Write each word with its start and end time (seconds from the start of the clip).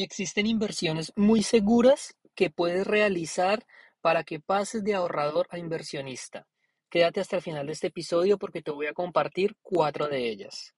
Existen 0.00 0.46
inversiones 0.46 1.12
muy 1.16 1.42
seguras 1.42 2.14
que 2.36 2.50
puedes 2.50 2.86
realizar 2.86 3.66
para 4.00 4.22
que 4.22 4.38
pases 4.38 4.84
de 4.84 4.94
ahorrador 4.94 5.48
a 5.50 5.58
inversionista. 5.58 6.46
Quédate 6.88 7.18
hasta 7.18 7.34
el 7.34 7.42
final 7.42 7.66
de 7.66 7.72
este 7.72 7.88
episodio 7.88 8.38
porque 8.38 8.62
te 8.62 8.70
voy 8.70 8.86
a 8.86 8.92
compartir 8.92 9.56
cuatro 9.60 10.06
de 10.06 10.30
ellas. 10.30 10.72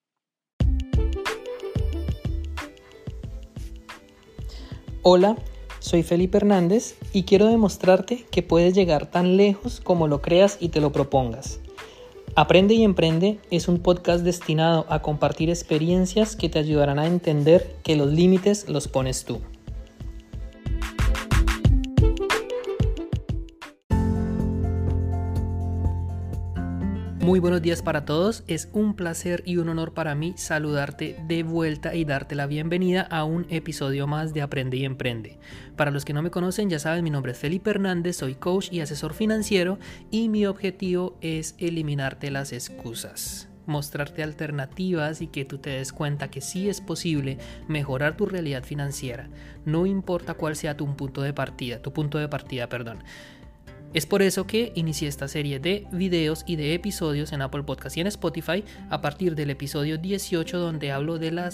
Hola, 5.03 5.37
soy 5.81 6.03
Felipe 6.03 6.39
Hernández 6.39 6.97
y 7.13 7.25
quiero 7.25 7.45
demostrarte 7.45 8.25
que 8.31 8.43
puedes 8.43 8.75
llegar 8.75 9.11
tan 9.11 9.37
lejos 9.37 9.83
como 9.83 10.09
lo 10.09 10.23
creas 10.23 10.57
y 10.61 10.71
te 10.71 10.81
lo 10.81 10.93
propongas. 10.93 11.61
Aprende 12.37 12.75
y 12.75 12.85
Emprende 12.85 13.41
es 13.51 13.67
un 13.67 13.81
podcast 13.81 14.23
destinado 14.23 14.87
a 14.89 15.03
compartir 15.03 15.51
experiencias 15.51 16.37
que 16.37 16.49
te 16.49 16.61
ayudarán 16.61 17.01
a 17.01 17.07
entender 17.07 17.75
que 17.83 17.97
los 17.97 18.13
límites 18.13 18.69
los 18.69 18.87
pones 18.87 19.25
tú. 19.25 19.41
Muy 27.21 27.39
buenos 27.39 27.61
días 27.61 27.83
para 27.83 28.07
todos, 28.07 28.45
es 28.47 28.71
un 28.73 28.95
placer 28.95 29.43
y 29.45 29.59
un 29.59 29.69
honor 29.69 29.93
para 29.93 30.15
mí 30.15 30.33
saludarte 30.39 31.23
de 31.29 31.43
vuelta 31.43 31.95
y 31.95 32.07
darte 32.07 32.35
la 32.35 32.47
bienvenida 32.47 33.03
a 33.03 33.25
un 33.25 33.47
episodio 33.51 34.07
más 34.07 34.33
de 34.33 34.41
Aprende 34.41 34.79
y 34.79 34.87
Emprende. 34.87 35.39
Para 35.77 35.91
los 35.91 36.07
que 36.07 36.15
no 36.15 36.23
me 36.23 36.31
conocen, 36.31 36.71
ya 36.71 36.79
saben, 36.79 37.05
mi 37.05 37.11
nombre 37.11 37.33
es 37.33 37.39
Felipe 37.39 37.69
Hernández, 37.69 38.17
soy 38.17 38.37
coach 38.37 38.73
y 38.73 38.81
asesor 38.81 39.13
financiero 39.13 39.79
y 40.11 40.31
mi 40.31 40.47
objetivo 40.47 41.19
es 41.21 41.57
eliminarte 41.59 42.31
las 42.31 42.55
excusas 42.55 43.51
mostrarte 43.67 44.25
alternativas 44.25 45.23
y 45.23 45.29
que 45.29 45.45
tú 45.45 45.59
te 45.59 45.71
des 45.71 45.93
cuenta 45.93 46.29
que 46.29 46.41
sí 46.41 46.69
es 46.69 46.81
posible 46.81 47.39
mejorar 47.69 48.17
tu 48.17 48.27
realidad 48.27 48.65
financiera, 48.65 49.29
no 49.65 49.87
importa 49.87 50.35
cuál 50.35 50.57
sea 50.57 50.77
tu 50.77 50.97
punto 50.97 51.23
de 51.23 51.33
partida, 51.33 51.81
tu 51.81 51.93
punto 51.93 52.19
de 52.19 52.29
partida, 52.29 52.69
perdón. 52.69 53.05
Es 53.93 54.07
por 54.07 54.23
eso 54.23 54.47
que 54.47 54.73
inicié 54.77 55.09
esta 55.09 55.27
serie 55.27 55.59
de 55.59 55.89
videos 55.91 56.45
y 56.47 56.55
de 56.55 56.75
episodios 56.75 57.33
en 57.33 57.43
Apple 57.43 57.65
Podcast 57.65 57.97
y 57.97 58.01
en 58.01 58.07
Spotify 58.07 58.63
a 58.89 59.01
partir 59.01 59.35
del 59.35 59.51
episodio 59.51 59.99
18 59.99 60.61
donde 60.61 60.93
hablo 60.93 61.19
de 61.19 61.33
la 61.33 61.51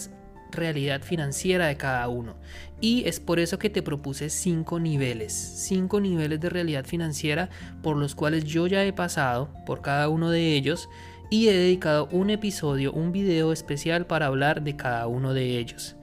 realidad 0.53 1.01
financiera 1.01 1.69
de 1.69 1.79
cada 1.79 2.07
uno. 2.09 2.37
Y 2.79 3.09
es 3.09 3.21
por 3.21 3.39
eso 3.39 3.59
que 3.59 3.71
te 3.71 3.83
propuse 3.83 4.29
cinco 4.29 4.79
niveles, 4.79 5.33
cinco 5.33 5.99
niveles 5.99 6.39
de 6.39 6.51
realidad 6.51 6.85
financiera 6.85 7.49
por 7.83 7.97
los 7.97 8.15
cuales 8.15 8.45
yo 8.45 8.67
ya 8.67 8.85
he 8.85 8.93
pasado 8.93 9.49
por 9.65 9.81
cada 9.81 10.11
uno 10.11 10.31
de 10.31 10.57
ellos 10.57 10.91
y 11.31 11.49
he 11.49 11.55
dedicado 11.55 12.07
un 12.13 12.29
episodio, 12.29 12.93
un 12.93 13.13
video 13.13 13.51
especial 13.51 14.07
para 14.07 14.27
hablar 14.27 14.63
de 14.63 14.77
cada 14.77 15.07
uno 15.07 15.33
de 15.33 15.57
ellos. 15.57 15.97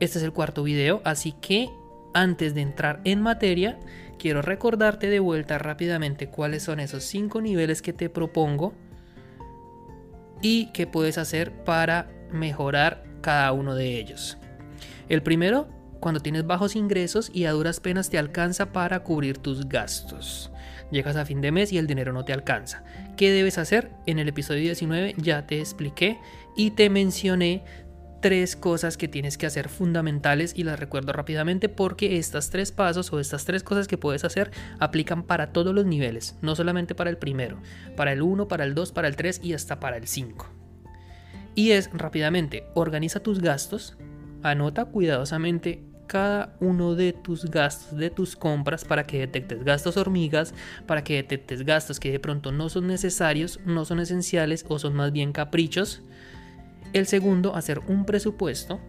Este 0.00 0.18
es 0.18 0.24
el 0.24 0.32
cuarto 0.32 0.62
video, 0.62 1.02
así 1.04 1.32
que 1.42 1.68
antes 2.14 2.54
de 2.54 2.62
entrar 2.62 3.00
en 3.04 3.20
materia, 3.20 3.78
quiero 4.22 4.40
recordarte 4.40 5.10
de 5.10 5.18
vuelta 5.18 5.58
rápidamente 5.58 6.28
cuáles 6.28 6.62
son 6.62 6.78
esos 6.78 7.02
cinco 7.02 7.40
niveles 7.40 7.82
que 7.82 7.92
te 7.92 8.08
propongo 8.08 8.72
y 10.40 10.66
qué 10.66 10.86
puedes 10.86 11.18
hacer 11.18 11.64
para 11.64 12.08
mejorar 12.30 13.02
cada 13.20 13.50
uno 13.50 13.74
de 13.74 13.98
ellos. 13.98 14.38
El 15.08 15.24
primero, 15.24 15.66
cuando 15.98 16.20
tienes 16.20 16.46
bajos 16.46 16.76
ingresos 16.76 17.32
y 17.34 17.46
a 17.46 17.50
duras 17.50 17.80
penas 17.80 18.10
te 18.10 18.18
alcanza 18.18 18.72
para 18.72 19.00
cubrir 19.00 19.38
tus 19.38 19.68
gastos. 19.68 20.52
Llegas 20.92 21.16
a 21.16 21.24
fin 21.24 21.40
de 21.40 21.50
mes 21.50 21.72
y 21.72 21.78
el 21.78 21.88
dinero 21.88 22.12
no 22.12 22.24
te 22.24 22.32
alcanza. 22.32 22.84
¿Qué 23.16 23.32
debes 23.32 23.58
hacer? 23.58 23.90
En 24.06 24.20
el 24.20 24.28
episodio 24.28 24.60
19 24.60 25.16
ya 25.16 25.48
te 25.48 25.58
expliqué 25.58 26.20
y 26.54 26.70
te 26.70 26.90
mencioné 26.90 27.64
tres 28.22 28.54
cosas 28.54 28.96
que 28.96 29.08
tienes 29.08 29.36
que 29.36 29.46
hacer 29.46 29.68
fundamentales 29.68 30.54
y 30.56 30.62
las 30.62 30.78
recuerdo 30.78 31.12
rápidamente 31.12 31.68
porque 31.68 32.18
estas 32.18 32.50
tres 32.50 32.70
pasos 32.70 33.12
o 33.12 33.18
estas 33.18 33.44
tres 33.44 33.64
cosas 33.64 33.88
que 33.88 33.98
puedes 33.98 34.24
hacer 34.24 34.52
aplican 34.78 35.24
para 35.24 35.52
todos 35.52 35.74
los 35.74 35.84
niveles, 35.84 36.36
no 36.40 36.54
solamente 36.54 36.94
para 36.94 37.10
el 37.10 37.18
primero, 37.18 37.58
para 37.96 38.12
el 38.12 38.22
1, 38.22 38.46
para 38.46 38.64
el 38.64 38.74
2, 38.74 38.92
para 38.92 39.08
el 39.08 39.16
3 39.16 39.40
y 39.42 39.54
hasta 39.54 39.80
para 39.80 39.96
el 39.96 40.06
5. 40.06 40.46
Y 41.56 41.72
es 41.72 41.90
rápidamente, 41.92 42.64
organiza 42.74 43.20
tus 43.20 43.40
gastos, 43.40 43.98
anota 44.44 44.84
cuidadosamente 44.84 45.82
cada 46.06 46.56
uno 46.60 46.94
de 46.94 47.12
tus 47.12 47.46
gastos, 47.46 47.98
de 47.98 48.10
tus 48.10 48.36
compras, 48.36 48.84
para 48.84 49.02
que 49.02 49.18
detectes 49.18 49.64
gastos 49.64 49.96
hormigas, 49.96 50.54
para 50.86 51.02
que 51.02 51.16
detectes 51.16 51.64
gastos 51.64 51.98
que 51.98 52.12
de 52.12 52.20
pronto 52.20 52.52
no 52.52 52.68
son 52.68 52.86
necesarios, 52.86 53.58
no 53.64 53.84
son 53.84 53.98
esenciales 53.98 54.64
o 54.68 54.78
son 54.78 54.94
más 54.94 55.10
bien 55.10 55.32
caprichos 55.32 56.02
el 56.92 57.06
segundo, 57.06 57.54
hacer 57.54 57.80
un 57.86 58.04
presupuesto. 58.04 58.80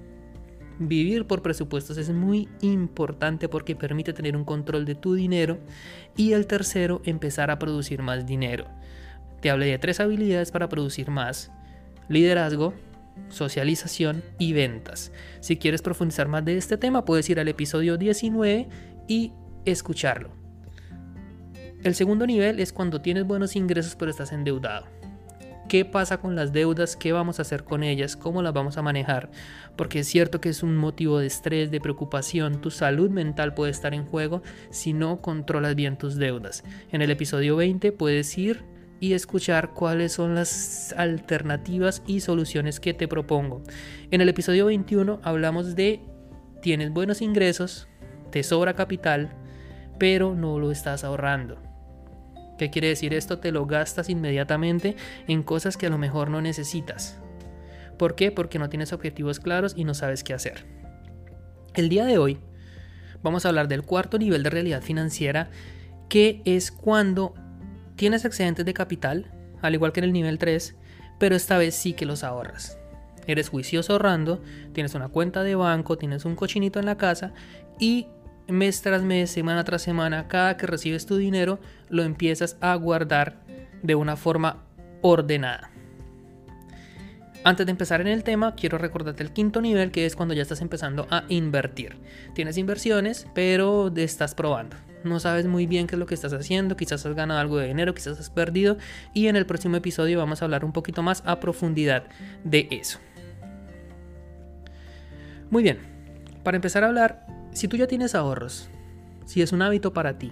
Vivir 0.80 1.28
por 1.28 1.42
presupuestos 1.42 1.98
es 1.98 2.10
muy 2.10 2.50
importante 2.62 3.48
porque 3.48 3.76
permite 3.76 4.12
tener 4.12 4.36
un 4.36 4.44
control 4.44 4.86
de 4.86 4.96
tu 4.96 5.14
dinero. 5.14 5.60
Y 6.18 6.34
el 6.34 6.48
tercero, 6.48 7.02
empezar 7.06 7.52
a 7.52 7.60
producir 7.60 8.02
más 8.02 8.26
dinero. 8.26 8.66
Te 9.42 9.50
hablé 9.50 9.68
de 9.68 9.78
tres 9.78 10.00
habilidades 10.00 10.52
para 10.52 10.70
producir 10.70 11.10
más. 11.12 11.52
Liderazgo, 12.10 12.74
socialización 13.30 14.24
y 14.40 14.54
ventas. 14.54 15.12
Si 15.40 15.58
quieres 15.58 15.82
profundizar 15.82 16.28
más 16.28 16.44
de 16.44 16.58
este 16.58 16.78
tema, 16.78 17.06
puedes 17.06 17.30
ir 17.30 17.40
al 17.40 17.48
episodio 17.48 17.98
19 17.98 18.68
y 19.08 19.32
escucharlo. 19.66 20.32
El 21.84 21.96
segundo 21.96 22.26
nivel 22.26 22.60
es 22.60 22.74
cuando 22.74 23.02
tienes 23.02 23.26
buenos 23.26 23.56
ingresos 23.56 23.96
pero 23.98 24.10
estás 24.10 24.32
endeudado 24.32 25.03
qué 25.74 25.86
pasa 25.86 26.20
con 26.20 26.36
las 26.36 26.54
deudas, 26.54 26.96
qué 26.96 27.14
vamos 27.14 27.40
a 27.40 27.42
hacer 27.42 27.64
con 27.64 27.82
ellas, 27.82 28.16
cómo 28.16 28.44
las 28.44 28.54
vamos 28.54 28.78
a 28.78 28.84
manejar, 28.84 29.32
porque 29.76 30.02
es 30.02 30.08
cierto 30.08 30.40
que 30.40 30.50
es 30.50 30.62
un 30.62 30.78
motivo 30.78 31.18
de 31.18 31.26
estrés, 31.26 31.72
de 31.72 31.82
preocupación, 31.82 32.62
tu 32.62 32.70
salud 32.70 33.10
mental 33.10 33.56
puede 33.56 33.72
estar 33.72 33.96
en 33.96 34.06
juego 34.06 34.44
si 34.70 34.94
no 34.94 35.20
controlas 35.20 35.74
bien 35.74 35.98
tus 35.98 36.16
deudas. 36.16 36.64
En 36.92 37.02
el 37.02 37.10
episodio 37.10 37.56
20 37.56 37.92
puedes 37.92 38.38
ir 38.38 38.64
y 39.00 39.14
escuchar 39.14 39.74
cuáles 39.74 40.12
son 40.14 40.36
las 40.36 40.94
alternativas 40.96 42.04
y 42.06 42.20
soluciones 42.20 42.80
que 42.80 42.94
te 42.94 43.08
propongo. 43.08 43.64
En 44.12 44.22
el 44.22 44.30
episodio 44.30 44.68
21 44.68 45.22
hablamos 45.24 45.76
de 45.76 46.02
tienes 46.62 46.92
buenos 46.92 47.20
ingresos, 47.20 47.88
te 48.30 48.44
sobra 48.44 48.76
capital, 48.76 49.32
pero 49.98 50.36
no 50.36 50.60
lo 50.60 50.72
estás 50.72 51.04
ahorrando. 51.04 51.73
¿Qué 52.58 52.70
quiere 52.70 52.90
decir 52.90 53.14
esto? 53.14 53.40
Te 53.40 53.52
lo 53.52 53.66
gastas 53.66 54.10
inmediatamente 54.10 54.96
en 55.28 55.44
cosas 55.44 55.78
que 55.78 55.88
a 55.88 55.90
lo 55.90 55.98
mejor 55.98 56.30
no 56.30 56.42
necesitas. 56.42 57.20
¿Por 57.98 58.16
qué? 58.16 58.32
Porque 58.32 58.60
no 58.60 58.70
tienes 58.70 58.94
objetivos 58.94 59.40
claros 59.40 59.74
y 59.76 59.84
no 59.86 59.94
sabes 59.94 60.24
qué 60.24 60.34
hacer. 60.34 60.66
El 61.74 61.90
día 61.90 62.06
de 62.06 62.18
hoy 62.18 62.40
vamos 63.24 63.46
a 63.46 63.50
hablar 63.50 63.68
del 63.68 63.84
cuarto 63.84 64.18
nivel 64.18 64.44
de 64.44 64.50
realidad 64.50 64.82
financiera, 64.82 65.50
que 66.10 66.42
es 66.46 66.72
cuando 66.72 67.34
tienes 67.96 68.26
excedentes 68.26 68.66
de 68.66 68.74
capital, 68.74 69.32
al 69.62 69.74
igual 69.74 69.94
que 69.94 70.02
en 70.02 70.06
el 70.06 70.14
nivel 70.14 70.38
3, 70.38 70.76
pero 71.20 71.36
esta 71.36 71.58
vez 71.58 71.76
sí 71.76 71.94
que 71.94 72.06
los 72.06 72.24
ahorras. 72.24 72.78
Eres 73.26 73.50
juicioso 73.50 73.94
ahorrando, 73.94 74.42
tienes 74.74 74.94
una 74.96 75.08
cuenta 75.08 75.44
de 75.44 75.56
banco, 75.56 75.98
tienes 75.98 76.26
un 76.26 76.36
cochinito 76.36 76.80
en 76.80 76.86
la 76.86 76.98
casa 76.98 77.34
y 77.80 78.08
mes 78.48 78.82
tras 78.82 79.04
mes, 79.04 79.30
semana 79.30 79.64
tras 79.64 79.82
semana, 79.82 80.28
cada 80.28 80.58
que 80.58 80.68
recibes 80.68 81.06
tu 81.06 81.18
dinero, 81.18 81.60
lo 81.90 82.04
empiezas 82.04 82.58
a 82.62 82.76
guardar 82.76 83.38
de 83.82 83.96
una 83.96 84.16
forma 84.16 84.64
ordenada. 85.02 85.70
Antes 87.46 87.66
de 87.66 87.72
empezar 87.72 88.00
en 88.00 88.08
el 88.08 88.24
tema, 88.24 88.56
quiero 88.56 88.78
recordarte 88.78 89.22
el 89.22 89.34
quinto 89.34 89.62
nivel, 89.62 89.92
que 89.92 90.06
es 90.06 90.16
cuando 90.16 90.34
ya 90.34 90.42
estás 90.42 90.62
empezando 90.62 91.08
a 91.10 91.26
invertir. 91.28 91.98
Tienes 92.34 92.58
inversiones, 92.58 93.28
pero 93.34 93.94
estás 93.94 94.34
probando. 94.34 94.78
No 95.04 95.20
sabes 95.20 95.46
muy 95.46 95.68
bien 95.68 95.86
qué 95.86 95.96
es 95.96 96.00
lo 96.00 96.06
que 96.06 96.16
estás 96.16 96.32
haciendo, 96.32 96.78
quizás 96.78 97.06
has 97.06 97.14
ganado 97.14 97.42
algo 97.42 97.58
de 97.58 97.68
dinero, 97.68 97.94
quizás 97.94 98.18
has 98.18 98.30
perdido, 98.30 98.78
y 99.14 99.28
en 99.28 99.36
el 99.36 99.46
próximo 99.46 99.76
episodio 99.76 100.18
vamos 100.20 100.42
a 100.42 100.46
hablar 100.46 100.64
un 100.64 100.72
poquito 100.72 101.04
más 101.04 101.22
a 101.26 101.42
profundidad 101.42 102.06
de 102.46 102.70
eso. 102.72 103.00
Muy 105.50 105.64
bien, 105.64 105.80
para 106.44 106.56
empezar 106.56 106.86
a 106.86 106.88
hablar, 106.88 107.28
si 107.54 107.68
tú 107.68 107.78
ya 107.78 107.88
tienes 107.88 108.16
ahorros, 108.16 108.70
si 109.26 109.42
es 109.42 109.52
un 109.52 109.62
hábito 109.62 109.94
para 109.94 110.18
ti, 110.18 110.32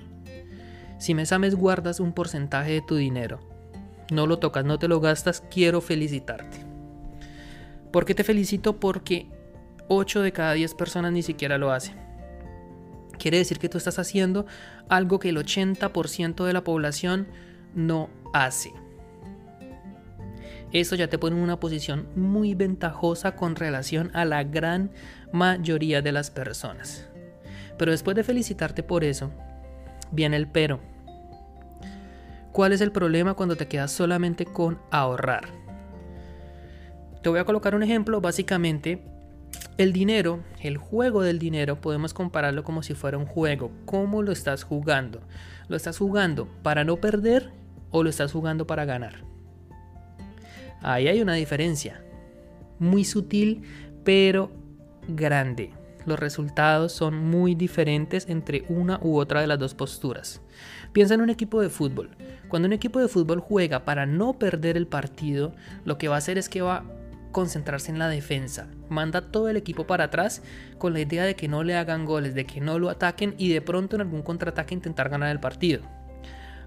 si 1.00 1.13
mes 1.13 1.31
a 1.31 1.39
mes 1.39 1.56
guardas 1.56 2.00
un 2.00 2.13
porcentaje 2.13 2.73
de 2.73 2.81
tu 2.81 2.95
dinero, 2.95 3.39
no 4.12 4.27
lo 4.27 4.39
tocas, 4.39 4.65
no 4.65 4.77
te 4.77 4.88
lo 4.88 5.00
gastas, 5.00 5.41
quiero 5.50 5.81
felicitarte. 5.81 6.65
¿Por 7.91 8.06
qué 8.06 8.15
te 8.15 8.23
felicito? 8.23 8.79
Porque 8.79 9.27
8 9.88 10.21
de 10.21 10.31
cada 10.31 10.53
10 10.53 10.75
personas 10.75 11.12
ni 11.12 11.23
siquiera 11.23 11.57
lo 11.57 11.71
hacen. 11.71 11.95
Quiere 13.18 13.38
decir 13.38 13.59
que 13.59 13.69
tú 13.69 13.77
estás 13.77 14.00
haciendo 14.00 14.45
algo 14.89 15.19
que 15.19 15.29
el 15.29 15.38
80% 15.38 16.45
de 16.45 16.53
la 16.53 16.63
población 16.63 17.27
no 17.75 18.09
hace. 18.33 18.74
Eso 20.71 20.95
ya 20.95 21.09
te 21.09 21.17
pone 21.17 21.35
en 21.35 21.44
una 21.44 21.59
posición 21.59 22.07
muy 22.15 22.56
ventajosa 22.56 23.35
con 23.35 23.56
relación 23.56 24.09
a 24.13 24.24
la 24.24 24.44
gran 24.44 24.91
mayoría 25.33 26.01
de 26.01 26.13
las 26.13 26.31
personas. 26.31 27.10
Pero 27.81 27.93
después 27.93 28.15
de 28.15 28.23
felicitarte 28.23 28.83
por 28.83 29.03
eso, 29.03 29.31
viene 30.11 30.37
el 30.37 30.45
pero. 30.45 30.79
¿Cuál 32.51 32.73
es 32.73 32.81
el 32.81 32.91
problema 32.91 33.33
cuando 33.33 33.55
te 33.55 33.67
quedas 33.67 33.91
solamente 33.91 34.45
con 34.45 34.77
ahorrar? 34.91 35.45
Te 37.23 37.29
voy 37.29 37.39
a 37.39 37.43
colocar 37.43 37.73
un 37.73 37.81
ejemplo. 37.81 38.21
Básicamente, 38.21 39.01
El 39.79 39.93
dinero, 39.93 40.43
el 40.61 40.77
juego 40.77 41.23
del 41.23 41.39
dinero, 41.39 41.81
podemos 41.81 42.13
compararlo 42.13 42.63
como 42.63 42.83
si 42.83 42.93
fuera 42.93 43.17
un 43.17 43.25
juego. 43.25 43.71
¿Cómo 43.85 44.21
lo 44.21 44.31
estás 44.31 44.63
jugando? 44.63 45.21
¿Lo 45.67 45.75
estás 45.75 45.97
jugando 45.97 46.47
para 46.61 46.83
no 46.83 46.97
perder 46.97 47.49
o 47.89 48.03
lo 48.03 48.11
estás 48.11 48.31
jugando 48.31 48.67
para 48.67 48.85
ganar? 48.85 49.23
Ahí 50.83 51.07
hay 51.07 51.19
una 51.19 51.33
diferencia. 51.33 52.03
Muy 52.77 53.05
sutil, 53.05 53.63
pero 54.03 54.51
grande. 55.07 55.80
Los 56.06 56.19
resultados 56.19 56.92
son 56.92 57.15
muy 57.18 57.56
diferentes 57.56 58.27
entre 58.30 58.65
una 58.69 59.00
u 59.01 59.18
otra 59.18 59.42
de 59.42 59.48
las 59.48 59.59
dos 59.59 59.75
posturas. 59.75 60.42
Piensa 60.94 61.13
en 61.13 61.21
un 61.21 61.30
equipo 61.30 61.62
de 61.62 61.69
fútbol. 61.69 62.09
Cuando 62.48 62.68
un 62.68 62.74
equipo 62.74 63.00
de 63.00 63.07
fútbol 63.07 63.39
juega 63.39 63.86
para 63.86 64.06
no 64.06 64.33
perder 64.33 64.77
el 64.77 64.88
partido, 64.88 65.53
lo 65.86 65.98
que 65.98 66.07
va 66.07 66.15
a 66.15 66.18
hacer 66.18 66.38
es 66.38 66.50
que 66.50 66.62
va 66.62 66.77
a 66.77 66.83
concentrarse 67.31 67.92
en 67.92 68.00
la 68.00 68.09
defensa. 68.09 68.68
Manda 68.89 69.31
todo 69.31 69.48
el 69.50 69.57
equipo 69.57 69.88
para 69.88 70.06
atrás 70.06 70.42
con 70.77 70.94
la 70.94 71.00
idea 71.00 71.24
de 71.24 71.36
que 71.36 71.48
no 71.48 71.63
le 71.63 71.77
hagan 71.77 72.06
goles, 72.06 72.36
de 72.36 72.45
que 72.45 72.62
no 72.62 72.77
lo 72.80 72.89
ataquen 72.89 73.36
y 73.38 73.53
de 73.53 73.62
pronto 73.62 73.95
en 73.95 74.01
algún 74.01 74.21
contraataque 74.21 74.74
intentar 74.74 75.09
ganar 75.09 75.30
el 75.30 75.39
partido. 75.39 75.83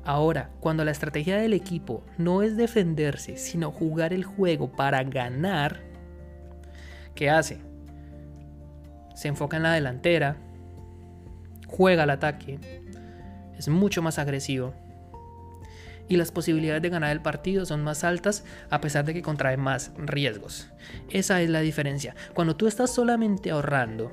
Ahora, 0.04 0.50
cuando 0.60 0.84
la 0.84 0.90
estrategia 0.90 1.38
del 1.38 1.54
equipo 1.54 2.04
no 2.18 2.42
es 2.42 2.56
defenderse, 2.56 3.36
sino 3.36 3.72
jugar 3.72 4.12
el 4.12 4.24
juego 4.24 4.70
para 4.70 5.02
ganar, 5.02 5.80
¿qué 7.14 7.30
hace? 7.30 7.73
Se 9.14 9.28
enfoca 9.28 9.56
en 9.56 9.62
la 9.62 9.72
delantera, 9.72 10.36
juega 11.66 12.02
al 12.02 12.10
ataque, 12.10 12.58
es 13.56 13.68
mucho 13.68 14.02
más 14.02 14.18
agresivo 14.18 14.74
y 16.08 16.16
las 16.16 16.30
posibilidades 16.30 16.82
de 16.82 16.90
ganar 16.90 17.12
el 17.12 17.22
partido 17.22 17.64
son 17.64 17.82
más 17.82 18.04
altas 18.04 18.44
a 18.70 18.80
pesar 18.80 19.04
de 19.04 19.14
que 19.14 19.22
contrae 19.22 19.56
más 19.56 19.92
riesgos. 19.96 20.68
Esa 21.10 21.40
es 21.40 21.50
la 21.50 21.60
diferencia. 21.60 22.14
Cuando 22.34 22.56
tú 22.56 22.66
estás 22.66 22.92
solamente 22.92 23.50
ahorrando, 23.50 24.12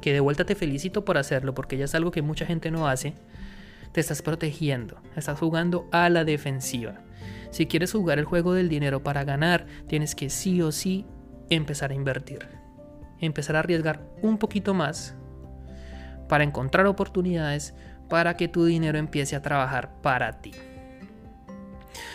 que 0.00 0.12
de 0.12 0.20
vuelta 0.20 0.44
te 0.44 0.54
felicito 0.54 1.04
por 1.04 1.18
hacerlo 1.18 1.54
porque 1.54 1.76
ya 1.76 1.84
es 1.84 1.94
algo 1.94 2.10
que 2.10 2.22
mucha 2.22 2.46
gente 2.46 2.70
no 2.70 2.88
hace, 2.88 3.14
te 3.92 4.00
estás 4.00 4.22
protegiendo, 4.22 5.00
estás 5.16 5.38
jugando 5.38 5.88
a 5.92 6.08
la 6.08 6.24
defensiva. 6.24 7.00
Si 7.50 7.66
quieres 7.66 7.92
jugar 7.92 8.18
el 8.18 8.24
juego 8.24 8.54
del 8.54 8.68
dinero 8.68 9.02
para 9.02 9.24
ganar, 9.24 9.66
tienes 9.88 10.14
que 10.14 10.30
sí 10.30 10.62
o 10.62 10.70
sí 10.70 11.04
empezar 11.50 11.90
a 11.90 11.94
invertir. 11.94 12.59
Empezar 13.20 13.56
a 13.56 13.60
arriesgar 13.60 14.02
un 14.22 14.38
poquito 14.38 14.74
más 14.74 15.14
para 16.28 16.44
encontrar 16.44 16.86
oportunidades 16.86 17.74
para 18.08 18.36
que 18.36 18.48
tu 18.48 18.64
dinero 18.64 18.98
empiece 18.98 19.36
a 19.36 19.42
trabajar 19.42 20.00
para 20.02 20.40
ti. 20.40 20.52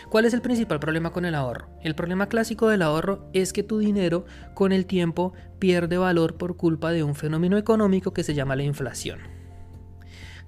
¿Cuál 0.09 0.25
es 0.25 0.33
el 0.33 0.41
principal 0.41 0.79
problema 0.79 1.11
con 1.11 1.25
el 1.25 1.35
ahorro? 1.35 1.67
El 1.81 1.95
problema 1.95 2.27
clásico 2.27 2.69
del 2.69 2.83
ahorro 2.83 3.27
es 3.33 3.53
que 3.53 3.63
tu 3.63 3.79
dinero 3.79 4.25
con 4.53 4.71
el 4.71 4.85
tiempo 4.85 5.33
pierde 5.59 5.97
valor 5.97 6.37
por 6.37 6.57
culpa 6.57 6.91
de 6.91 7.03
un 7.03 7.15
fenómeno 7.15 7.57
económico 7.57 8.13
que 8.13 8.23
se 8.23 8.33
llama 8.33 8.55
la 8.55 8.63
inflación. 8.63 9.19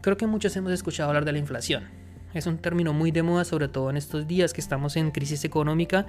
Creo 0.02 0.16
que 0.16 0.28
muchos 0.28 0.56
hemos 0.56 0.72
escuchado 0.72 1.10
hablar 1.10 1.26
de 1.26 1.32
la 1.32 1.40
inflación. 1.40 1.86
Es 2.34 2.46
un 2.46 2.60
término 2.60 2.94
muy 2.94 3.12
de 3.12 3.24
moda, 3.24 3.46
sobre 3.46 3.68
todo 3.68 3.90
en 3.90 3.98
estos 3.98 4.28
días 4.28 4.54
que 4.54 4.62
estamos 4.62 4.96
en 4.96 5.12
crisis 5.12 5.44
económica 5.44 6.06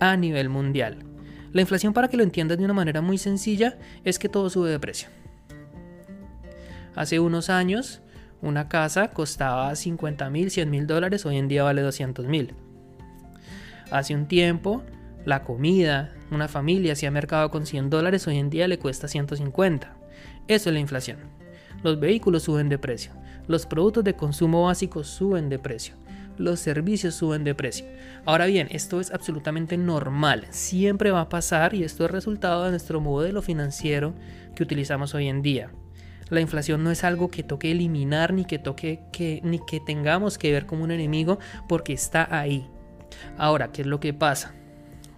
a 0.00 0.16
nivel 0.16 0.48
mundial. 0.48 0.98
La 1.52 1.60
inflación, 1.60 1.92
para 1.92 2.08
que 2.08 2.16
lo 2.16 2.22
entiendas 2.22 2.58
de 2.58 2.64
una 2.64 2.74
manera 2.74 3.00
muy 3.00 3.18
sencilla, 3.18 3.78
es 4.04 4.18
que 4.18 4.28
todo 4.28 4.50
sube 4.50 4.70
de 4.70 4.78
precio. 4.78 5.08
Hace 6.94 7.20
unos 7.20 7.48
años, 7.48 8.02
una 8.42 8.68
casa 8.68 9.10
costaba 9.10 9.74
50 9.74 10.30
mil, 10.30 10.50
100 10.50 10.70
mil 10.70 10.86
dólares, 10.86 11.24
hoy 11.26 11.36
en 11.36 11.48
día 11.48 11.62
vale 11.62 11.82
200 11.82 12.26
mil. 12.26 12.54
Hace 13.90 14.14
un 14.14 14.26
tiempo, 14.26 14.82
la 15.24 15.42
comida, 15.42 16.12
una 16.30 16.48
familia 16.48 16.92
hacía 16.92 17.10
mercado 17.10 17.50
con 17.50 17.66
100 17.66 17.90
dólares, 17.90 18.26
hoy 18.26 18.38
en 18.38 18.50
día 18.50 18.68
le 18.68 18.78
cuesta 18.78 19.08
150. 19.08 19.96
Eso 20.48 20.70
es 20.70 20.74
la 20.74 20.80
inflación. 20.80 21.18
Los 21.82 22.00
vehículos 22.00 22.44
suben 22.44 22.68
de 22.68 22.78
precio. 22.78 23.12
Los 23.46 23.66
productos 23.66 24.04
de 24.04 24.14
consumo 24.14 24.64
básicos 24.64 25.08
suben 25.08 25.48
de 25.48 25.58
precio. 25.58 25.94
Los 26.38 26.60
servicios 26.60 27.16
suben 27.16 27.42
de 27.42 27.56
precio. 27.56 27.84
Ahora 28.24 28.46
bien, 28.46 28.68
esto 28.70 29.00
es 29.00 29.10
absolutamente 29.10 29.76
normal. 29.76 30.46
Siempre 30.50 31.10
va 31.10 31.22
a 31.22 31.28
pasar 31.28 31.74
y 31.74 31.82
esto 31.82 32.04
es 32.04 32.12
resultado 32.12 32.64
de 32.64 32.70
nuestro 32.70 33.00
modelo 33.00 33.42
financiero 33.42 34.14
que 34.54 34.62
utilizamos 34.62 35.16
hoy 35.16 35.26
en 35.26 35.42
día. 35.42 35.72
La 36.30 36.40
inflación 36.40 36.84
no 36.84 36.92
es 36.92 37.02
algo 37.02 37.28
que 37.28 37.42
toque 37.42 37.72
eliminar 37.72 38.32
ni 38.32 38.44
que 38.44 38.60
toque 38.60 39.00
que 39.12 39.40
ni 39.42 39.58
que 39.66 39.80
tengamos 39.80 40.38
que 40.38 40.52
ver 40.52 40.66
como 40.66 40.84
un 40.84 40.92
enemigo 40.92 41.40
porque 41.68 41.92
está 41.92 42.28
ahí. 42.30 42.68
Ahora, 43.36 43.72
¿qué 43.72 43.82
es 43.82 43.88
lo 43.88 43.98
que 43.98 44.14
pasa? 44.14 44.54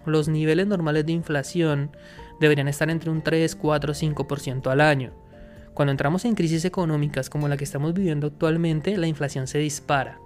Los 0.07 0.27
niveles 0.27 0.65
normales 0.65 1.05
de 1.05 1.11
inflación 1.11 1.91
deberían 2.39 2.67
estar 2.67 2.89
entre 2.89 3.11
un 3.11 3.21
3, 3.21 3.55
4, 3.55 3.93
5% 3.93 4.71
al 4.71 4.81
año. 4.81 5.11
Cuando 5.75 5.91
entramos 5.91 6.25
en 6.25 6.33
crisis 6.33 6.65
económicas 6.65 7.29
como 7.29 7.47
la 7.47 7.57
que 7.57 7.63
estamos 7.63 7.93
viviendo 7.93 8.25
actualmente, 8.25 8.97
la 8.97 9.05
inflación 9.05 9.45
se 9.45 9.59
dispara 9.59 10.17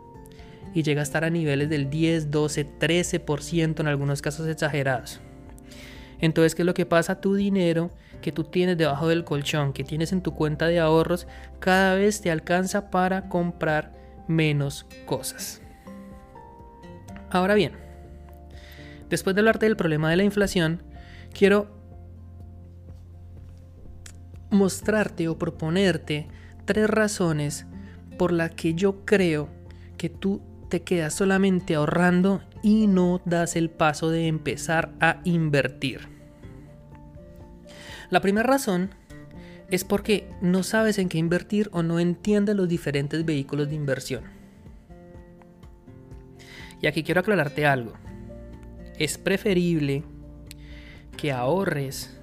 y 0.76 0.84
llega 0.84 1.00
a 1.00 1.04
estar 1.04 1.24
a 1.24 1.30
niveles 1.30 1.70
del 1.70 1.90
10, 1.90 2.30
12, 2.30 2.68
13% 2.78 3.80
en 3.80 3.88
algunos 3.88 4.22
casos 4.22 4.48
exagerados. 4.48 5.22
Entonces, 6.20 6.54
¿qué 6.54 6.62
es 6.64 6.66
lo 6.66 6.74
que 6.74 6.86
pasa? 6.86 7.22
Tu 7.22 7.34
dinero 7.34 7.92
que 8.22 8.34
tú 8.34 8.44
tienes 8.44 8.78
debajo 8.78 9.08
del 9.08 9.24
colchón, 9.24 9.72
que 9.72 9.86
tienes 9.86 10.12
en 10.12 10.22
tu 10.22 10.34
cuenta 10.34 10.68
de 10.68 10.80
ahorros, 10.80 11.28
cada 11.60 11.96
vez 11.96 12.22
te 12.22 12.30
alcanza 12.30 12.92
para 12.92 13.30
comprar 13.30 13.94
menos 14.28 14.86
cosas. 15.06 15.62
Ahora 17.30 17.54
bien, 17.54 17.72
después 19.10 19.34
de 19.34 19.42
hablarte 19.42 19.66
del 19.66 19.78
problema 19.78 20.10
de 20.10 20.18
la 20.18 20.24
inflación, 20.24 20.84
quiero 21.34 21.74
mostrarte 24.50 25.30
o 25.30 25.38
proponerte 25.38 26.28
tres 26.66 26.90
razones 26.90 27.66
por 28.18 28.34
las 28.34 28.52
que 28.52 28.74
yo 28.74 29.06
creo 29.06 29.50
que 29.98 30.10
tú 30.10 30.42
te 30.76 30.84
quedas 30.84 31.14
solamente 31.14 31.76
ahorrando 31.76 32.42
y 32.62 32.88
no 32.88 33.22
das 33.24 33.56
el 33.56 33.70
paso 33.70 34.10
de 34.10 34.28
empezar 34.28 34.92
a 35.00 35.22
invertir. 35.24 36.10
La 38.10 38.20
primera 38.20 38.46
razón 38.46 38.90
es 39.72 39.86
porque 39.86 40.28
no 40.42 40.64
sabes 40.64 40.98
en 40.98 41.08
qué 41.08 41.18
invertir 41.18 41.70
o 41.72 41.82
no 41.82 41.98
entiendes 41.98 42.58
los 42.58 42.68
diferentes 42.68 43.24
vehículos 43.24 43.70
de 43.70 43.76
inversión. 43.76 44.26
Y 46.82 46.88
aquí 46.88 47.04
quiero 47.04 47.22
aclararte 47.22 47.66
algo. 47.66 47.94
Es 49.00 49.18
preferible 49.18 50.04
que 51.16 51.32
ahorres 51.32 52.20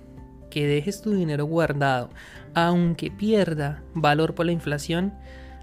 que 0.51 0.67
dejes 0.67 1.01
tu 1.01 1.13
dinero 1.13 1.47
guardado, 1.47 2.11
aunque 2.53 3.11
pierda 3.11 3.83
valor 3.95 4.35
por 4.35 4.45
la 4.45 4.53
inflación, 4.53 5.15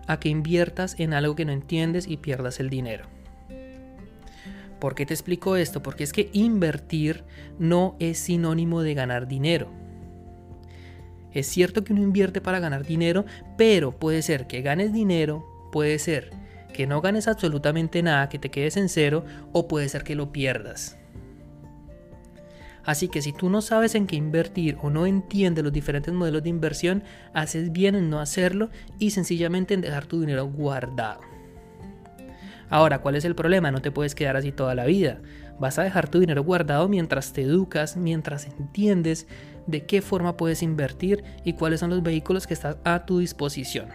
a 0.10 0.20
que 0.20 0.28
inviertas 0.28 0.96
en 0.98 1.14
algo 1.14 1.36
que 1.36 1.46
no 1.46 1.52
entiendes 1.52 2.08
y 2.08 2.18
pierdas 2.18 2.60
el 2.60 2.72
dinero. 2.72 3.06
¿Por 4.80 4.96
qué 4.96 5.06
te 5.06 5.14
explico 5.14 5.56
esto? 5.56 5.84
Porque 5.84 6.04
es 6.04 6.14
que 6.14 6.32
invertir 6.34 7.24
no 7.60 7.96
es 8.00 8.18
sinónimo 8.18 8.82
de 8.82 8.96
ganar 8.96 9.28
dinero. 9.28 9.70
Es 11.32 11.46
cierto 11.46 11.84
que 11.84 11.94
uno 11.94 12.02
invierte 12.02 12.42
para 12.42 12.60
ganar 12.60 12.88
dinero, 12.88 13.26
pero 13.56 13.92
puede 13.92 14.24
ser 14.24 14.48
que 14.48 14.64
ganes 14.64 14.94
dinero, 14.94 15.46
puede 15.72 16.00
ser 16.00 16.32
que 16.74 16.88
no 16.88 17.02
ganes 17.02 17.28
absolutamente 17.28 18.02
nada, 18.02 18.30
que 18.30 18.40
te 18.40 18.50
quedes 18.50 18.78
en 18.78 18.90
cero, 18.90 19.26
o 19.52 19.68
puede 19.68 19.90
ser 19.90 20.04
que 20.04 20.16
lo 20.16 20.32
pierdas. 20.32 20.99
Así 22.84 23.08
que 23.08 23.22
si 23.22 23.34
tú 23.34 23.50
no 23.50 23.62
sabes 23.62 23.96
en 23.96 24.08
qué 24.08 24.16
invertir 24.16 24.78
o 24.82 24.90
no 24.90 25.06
entiendes 25.06 25.64
los 25.64 25.74
diferentes 25.74 26.14
modelos 26.14 26.44
de 26.44 26.50
inversión, 26.50 27.04
haces 27.34 27.72
bien 27.72 27.96
en 27.96 28.10
no 28.10 28.20
hacerlo 28.20 28.70
y 28.98 29.12
sencillamente 29.12 29.74
en 29.74 29.82
dejar 29.82 30.06
tu 30.06 30.22
dinero 30.22 30.46
guardado. 30.48 31.22
Ahora, 32.70 33.00
¿cuál 33.00 33.16
es 33.16 33.26
el 33.26 33.36
problema? 33.36 33.72
No 33.72 33.82
te 33.82 33.92
puedes 33.92 34.16
quedar 34.16 34.38
así 34.38 34.52
toda 34.52 34.76
la 34.76 34.86
vida. 34.86 35.20
Vas 35.60 35.80
a 35.80 35.84
dejar 35.84 36.08
tu 36.08 36.20
dinero 36.20 36.44
guardado 36.44 36.88
mientras 36.88 37.34
te 37.34 37.42
educas, 37.42 37.98
mientras 37.98 38.46
entiendes 38.46 39.28
de 39.68 39.86
qué 39.86 40.02
forma 40.02 40.38
puedes 40.38 40.64
invertir 40.64 41.24
y 41.44 41.54
cuáles 41.54 41.80
son 41.80 41.90
los 41.90 42.04
vehículos 42.04 42.48
que 42.48 42.54
están 42.54 42.78
a 42.84 43.06
tu 43.06 43.20
disposición. 43.20 43.90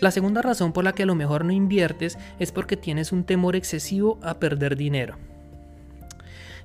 La 0.00 0.10
segunda 0.10 0.42
razón 0.42 0.72
por 0.72 0.84
la 0.84 0.92
que 0.92 1.04
a 1.04 1.06
lo 1.06 1.14
mejor 1.14 1.44
no 1.44 1.52
inviertes 1.52 2.18
es 2.38 2.52
porque 2.52 2.76
tienes 2.76 3.10
un 3.10 3.24
temor 3.24 3.56
excesivo 3.56 4.18
a 4.22 4.34
perder 4.34 4.76
dinero. 4.76 5.16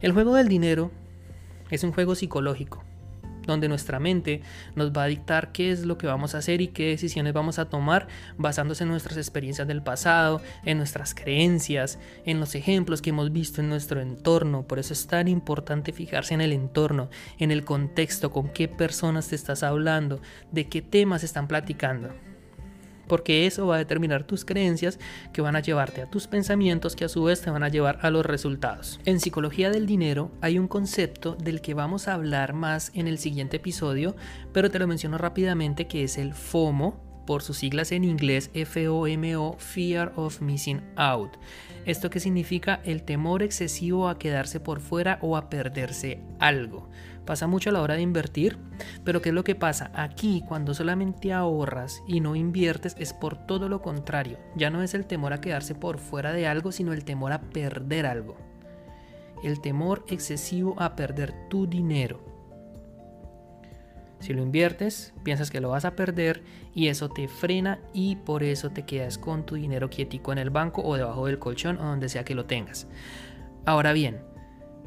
El 0.03 0.12
juego 0.12 0.36
del 0.36 0.50
dinero 0.50 0.91
es 1.72 1.86
un 1.86 1.93
juego 1.93 2.13
psicológico, 2.13 2.83
donde 3.48 3.69
nuestra 3.69 4.01
mente 4.01 4.41
nos 4.75 4.91
va 4.91 5.03
a 5.03 5.07
dictar 5.07 5.53
qué 5.53 5.72
es 5.72 5.86
lo 5.86 5.98
que 5.98 6.07
vamos 6.07 6.36
a 6.36 6.39
hacer 6.39 6.60
y 6.60 6.67
qué 6.67 6.89
decisiones 6.89 7.31
vamos 7.31 7.57
a 7.57 7.69
tomar 7.69 8.10
basándose 8.38 8.83
en 8.83 8.89
nuestras 8.89 9.15
experiencias 9.15 9.65
del 9.65 9.81
pasado, 9.81 10.41
en 10.65 10.77
nuestras 10.77 11.15
creencias, 11.15 12.00
en 12.25 12.41
los 12.41 12.53
ejemplos 12.53 13.01
que 13.01 13.12
hemos 13.12 13.31
visto 13.31 13.62
en 13.62 13.69
nuestro 13.69 14.01
entorno. 14.01 14.63
Por 14.63 14.77
eso 14.77 14.91
es 14.91 15.07
tan 15.07 15.29
importante 15.29 15.93
fijarse 15.93 16.33
en 16.33 16.41
el 16.41 16.51
entorno, 16.51 17.10
en 17.39 17.51
el 17.51 17.63
contexto, 17.63 18.29
con 18.29 18.50
qué 18.50 18.67
personas 18.67 19.29
te 19.29 19.38
estás 19.38 19.63
hablando, 19.63 20.19
de 20.51 20.67
qué 20.67 20.81
temas 20.81 21.24
están 21.24 21.48
platicando. 21.48 22.10
Porque 23.07 23.45
eso 23.45 23.67
va 23.67 23.75
a 23.75 23.79
determinar 23.79 24.24
tus 24.24 24.45
creencias 24.45 25.00
que 25.31 25.41
van 25.41 25.55
a 25.55 25.60
llevarte 25.60 26.01
a 26.01 26.10
tus 26.10 26.27
pensamientos 26.27 26.95
que 26.95 27.05
a 27.05 27.10
su 27.10 27.24
vez 27.24 27.41
te 27.41 27.50
van 27.50 27.63
a 27.63 27.69
llevar 27.69 28.00
a 28.01 28.10
los 28.10 28.25
resultados. 28.25 29.00
En 29.05 29.19
psicología 29.19 29.69
del 29.69 29.86
dinero 29.86 30.31
hay 30.41 30.60
un 30.60 30.67
concepto 30.67 31.36
del 31.36 31.62
que 31.62 31.74
vamos 31.74 32.07
a 32.07 32.13
hablar 32.13 32.53
más 32.53 32.91
en 32.93 33.07
el 33.07 33.17
siguiente 33.17 33.57
episodio, 33.57 34.15
pero 34.51 34.69
te 34.69 34.79
lo 34.79 34.88
menciono 34.88 35.17
rápidamente 35.17 35.88
que 35.88 36.03
es 36.03 36.17
el 36.17 36.33
FOMO, 36.33 37.13
por 37.25 37.41
sus 37.41 37.57
siglas 37.57 37.91
en 37.91 38.03
inglés 38.03 38.51
FOMO, 38.53 39.55
Fear 39.57 40.13
of 40.15 40.41
Missing 40.41 40.81
Out. 40.95 41.31
Esto 41.86 42.10
que 42.10 42.19
significa 42.19 42.81
el 42.86 43.03
temor 43.03 43.43
excesivo 43.43 44.07
a 44.07 44.17
quedarse 44.17 44.60
por 44.60 44.79
fuera 44.79 45.19
o 45.22 45.36
a 45.36 45.50
perderse 45.50 46.19
algo. 46.39 46.89
Pasa 47.25 47.48
mucho 47.48 47.70
a 47.70 47.74
la 47.74 47.82
hora 47.82 47.96
de 47.96 48.01
invertir, 48.01 48.58
pero 49.06 49.22
¿qué 49.22 49.30
es 49.30 49.36
lo 49.36 49.44
que 49.44 49.56
pasa? 49.56 49.92
Aquí 49.94 50.44
cuando 50.48 50.74
solamente 50.74 51.32
ahorras 51.32 52.03
y 52.06 52.20
no 52.20 52.36
inviertes 52.36 52.96
es 53.00 53.13
por 53.13 53.38
todo 53.48 53.70
lo 53.70 53.82
contrario. 53.82 54.38
Ya 54.56 54.70
no 54.70 54.82
es 54.82 54.94
el 54.94 55.06
temor 55.06 55.32
a 55.32 55.39
quedarse 55.39 55.74
por 55.74 56.00
fuera 56.00 56.34
de 56.34 56.48
algo, 56.48 56.72
sino 56.72 56.92
el 56.92 57.06
temor 57.06 57.32
a 57.32 57.42
perder 57.42 58.06
algo. 58.06 58.36
El 59.44 59.62
temor 59.62 60.06
excesivo 60.10 60.75
a 60.77 60.96
perder 60.96 61.34
tu 61.50 61.65
dinero. 61.65 62.34
Si 64.20 64.34
lo 64.34 64.42
inviertes, 64.42 65.13
piensas 65.24 65.51
que 65.51 65.60
lo 65.60 65.70
vas 65.70 65.84
a 65.84 65.98
perder 65.98 66.44
y 66.74 66.88
eso 66.88 67.10
te 67.10 67.27
frena 67.27 67.80
y 67.94 68.15
por 68.15 68.44
eso 68.44 68.70
te 68.70 68.84
quedas 68.84 69.18
con 69.18 69.46
tu 69.46 69.56
dinero 69.56 69.89
quietico 69.89 70.32
en 70.32 70.38
el 70.38 70.50
banco 70.50 70.82
o 70.82 70.96
debajo 70.96 71.27
del 71.27 71.39
colchón 71.39 71.77
o 71.77 71.84
donde 71.84 72.08
sea 72.08 72.24
que 72.24 72.36
lo 72.36 72.46
tengas. 72.46 72.88
Ahora 73.65 73.92
bien, 73.92 74.22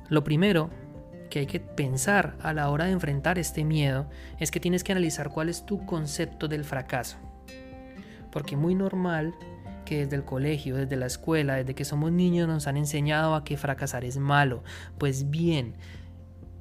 lo 0.09 0.25
primero 0.25 0.71
que 1.28 1.40
hay 1.40 1.47
que 1.47 1.61
pensar 1.61 2.37
a 2.40 2.52
la 2.52 2.71
hora 2.71 2.87
de 2.87 2.92
enfrentar 2.92 3.38
este 3.38 3.64
miedo 3.64 4.09
es 4.38 4.50
que 4.50 4.61
tienes 4.61 4.85
que 4.85 4.92
analizar 4.92 5.30
cuál 5.30 5.49
es 5.49 5.66
tu 5.66 5.85
concepto 5.87 6.49
del 6.49 6.64
fracaso. 6.64 7.16
Porque 8.30 8.56
muy 8.56 8.75
normal 8.75 9.35
que 9.85 9.99
desde 10.00 10.16
el 10.16 10.25
colegio, 10.25 10.76
desde 10.76 10.97
la 10.97 11.06
escuela, 11.06 11.54
desde 11.54 11.75
que 11.75 11.85
somos 11.85 12.12
niños 12.12 12.49
nos 12.49 12.66
han 12.66 12.76
enseñado 12.76 13.35
a 13.35 13.45
que 13.45 13.56
fracasar 13.56 14.04
es 14.04 14.18
malo. 14.18 14.62
Pues 14.99 15.30
bien, 15.30 15.75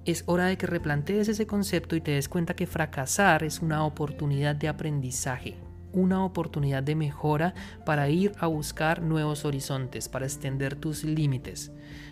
es 0.05 0.24
hora 0.27 0.45
de 0.45 0.57
que 0.57 0.67
replantees 0.67 1.27
ese 1.27 1.48
concepto 1.48 1.95
y 1.95 2.01
te 2.01 2.12
des 2.12 2.29
cuenta 2.29 2.55
que 2.55 2.67
fracasar 2.67 3.43
es 3.43 3.62
una 3.62 3.84
oportunidad 3.86 4.55
de 4.55 4.67
aprendizaje 4.67 5.64
una 5.95 6.23
oportunidad 6.23 6.83
de 6.83 6.95
mejora 6.95 7.53
para 7.85 8.09
ir 8.09 8.33
a 8.39 8.47
buscar 8.47 9.01
nuevos 9.01 9.45
horizontes, 9.45 10.09
para 10.09 10.25
extender 10.25 10.75
tus 10.75 11.03
límites. 11.03 11.71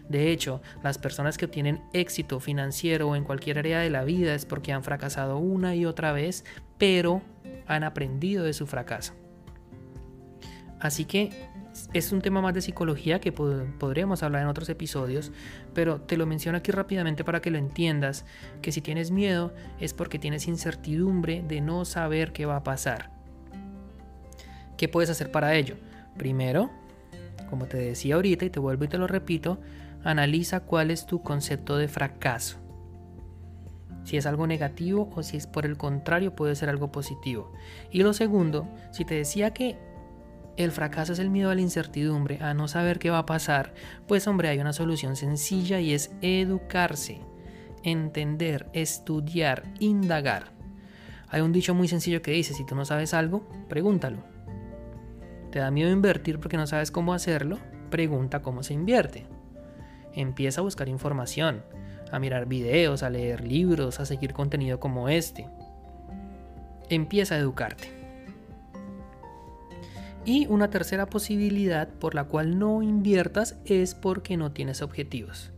De 0.10 0.32
hecho, 0.32 0.62
las 0.84 0.98
personas 0.98 1.38
que 1.38 1.46
obtienen 1.46 1.82
éxito 1.94 2.40
financiero 2.40 3.10
o 3.10 3.16
en 3.16 3.24
cualquier 3.24 3.60
área 3.60 3.80
de 3.80 3.90
la 3.90 4.04
vida 4.04 4.34
es 4.34 4.46
porque 4.46 4.74
han 4.74 4.84
fracasado 4.84 5.38
una 5.38 5.76
y 5.76 5.86
otra 5.86 6.12
vez, 6.12 6.44
pero 6.78 7.22
han 7.68 7.84
aprendido 7.84 8.44
de 8.44 8.54
su 8.54 8.66
fracaso. 8.66 9.14
Así 10.80 11.06
que 11.06 11.32
es 11.94 12.12
un 12.12 12.22
tema 12.22 12.42
más 12.42 12.54
de 12.54 12.62
psicología 12.62 13.20
que 13.20 13.32
podríamos 13.32 14.22
hablar 14.22 14.44
en 14.44 14.48
otros 14.50 14.70
episodios, 14.70 15.32
pero 15.74 16.02
te 16.02 16.18
lo 16.18 16.26
menciono 16.26 16.58
aquí 16.58 16.72
rápidamente 16.72 17.24
para 17.24 17.42
que 17.42 17.52
lo 17.52 17.58
entiendas, 17.58 18.26
que 18.62 18.72
si 18.72 18.82
tienes 18.82 19.12
miedo 19.12 19.54
es 19.80 19.94
porque 19.94 20.20
tienes 20.20 20.48
incertidumbre 20.48 21.44
de 21.48 21.62
no 21.62 21.86
saber 21.86 22.34
qué 22.34 22.46
va 22.46 22.58
a 22.58 22.64
pasar. 22.64 23.13
¿Qué 24.78 24.88
puedes 24.88 25.10
hacer 25.10 25.32
para 25.32 25.56
ello? 25.56 25.76
Primero, 26.18 26.70
como 27.50 27.66
te 27.66 27.78
decía 27.78 28.16
ahorita 28.16 28.46
y 28.46 28.50
te 28.50 28.60
vuelvo 28.60 28.86
y 28.86 28.88
te 28.88 28.98
lo 28.98 29.08
repito, 29.08 29.60
analiza 30.04 30.62
cuál 30.62 30.92
es 30.92 31.06
tu 31.06 31.22
concepto 31.22 31.78
de 31.78 31.88
fracaso. 31.88 32.58
Si 34.04 34.18
es 34.18 34.26
algo 34.26 34.48
negativo 34.48 35.10
o 35.16 35.24
si 35.24 35.38
es 35.38 35.48
por 35.48 35.66
el 35.66 35.78
contrario 35.78 36.36
puede 36.36 36.56
ser 36.56 36.70
algo 36.70 36.92
positivo. 36.92 37.54
Y 37.92 38.04
lo 38.04 38.14
segundo, 38.14 38.68
si 38.92 39.06
te 39.06 39.16
decía 39.16 39.52
que 39.52 39.78
el 40.58 40.72
fracaso 40.72 41.14
es 41.14 41.20
el 41.20 41.30
miedo 41.30 41.50
a 41.50 41.56
la 41.56 41.62
incertidumbre, 41.62 42.40
a 42.42 42.54
no 42.54 42.68
saber 42.68 43.00
qué 43.00 43.10
va 43.10 43.20
a 43.20 43.26
pasar, 43.26 43.74
pues 44.08 44.28
hombre, 44.28 44.50
hay 44.50 44.60
una 44.60 44.74
solución 44.74 45.16
sencilla 45.16 45.80
y 45.80 45.94
es 45.94 46.12
educarse, 46.22 47.22
entender, 47.84 48.68
estudiar, 48.74 49.64
indagar. 49.80 50.52
Hay 51.30 51.42
un 51.42 51.52
dicho 51.52 51.74
muy 51.74 51.88
sencillo 51.88 52.22
que 52.22 52.32
dice, 52.32 52.54
si 52.54 52.66
tú 52.66 52.76
no 52.76 52.86
sabes 52.86 53.14
algo, 53.14 53.48
pregúntalo. 53.68 54.33
¿Te 55.54 55.60
da 55.60 55.70
miedo 55.70 55.92
invertir 55.92 56.40
porque 56.40 56.58
no 56.58 56.66
sabes 56.66 56.90
cómo 56.90 57.14
hacerlo? 57.14 57.60
Pregunta 57.92 58.42
cómo 58.42 58.64
se 58.64 58.74
invierte. 58.74 59.28
Empieza 60.16 60.62
a 60.62 60.64
buscar 60.64 60.90
información, 60.90 61.64
a 62.12 62.18
mirar 62.18 62.48
videos, 62.48 63.04
a 63.04 63.12
leer 63.12 63.46
libros, 63.46 64.00
a 64.00 64.08
seguir 64.08 64.34
contenido 64.34 64.80
como 64.80 65.10
este. 65.10 65.48
Empieza 66.90 67.36
a 67.36 67.38
educarte. 67.38 67.92
Y 70.26 70.48
una 70.48 70.72
tercera 70.72 71.06
posibilidad 71.06 71.88
por 71.88 72.16
la 72.16 72.24
cual 72.24 72.58
no 72.58 72.82
inviertas 72.82 73.60
es 73.66 73.94
porque 73.94 74.38
no 74.38 74.54
tienes 74.54 74.82
objetivos. 74.82 75.52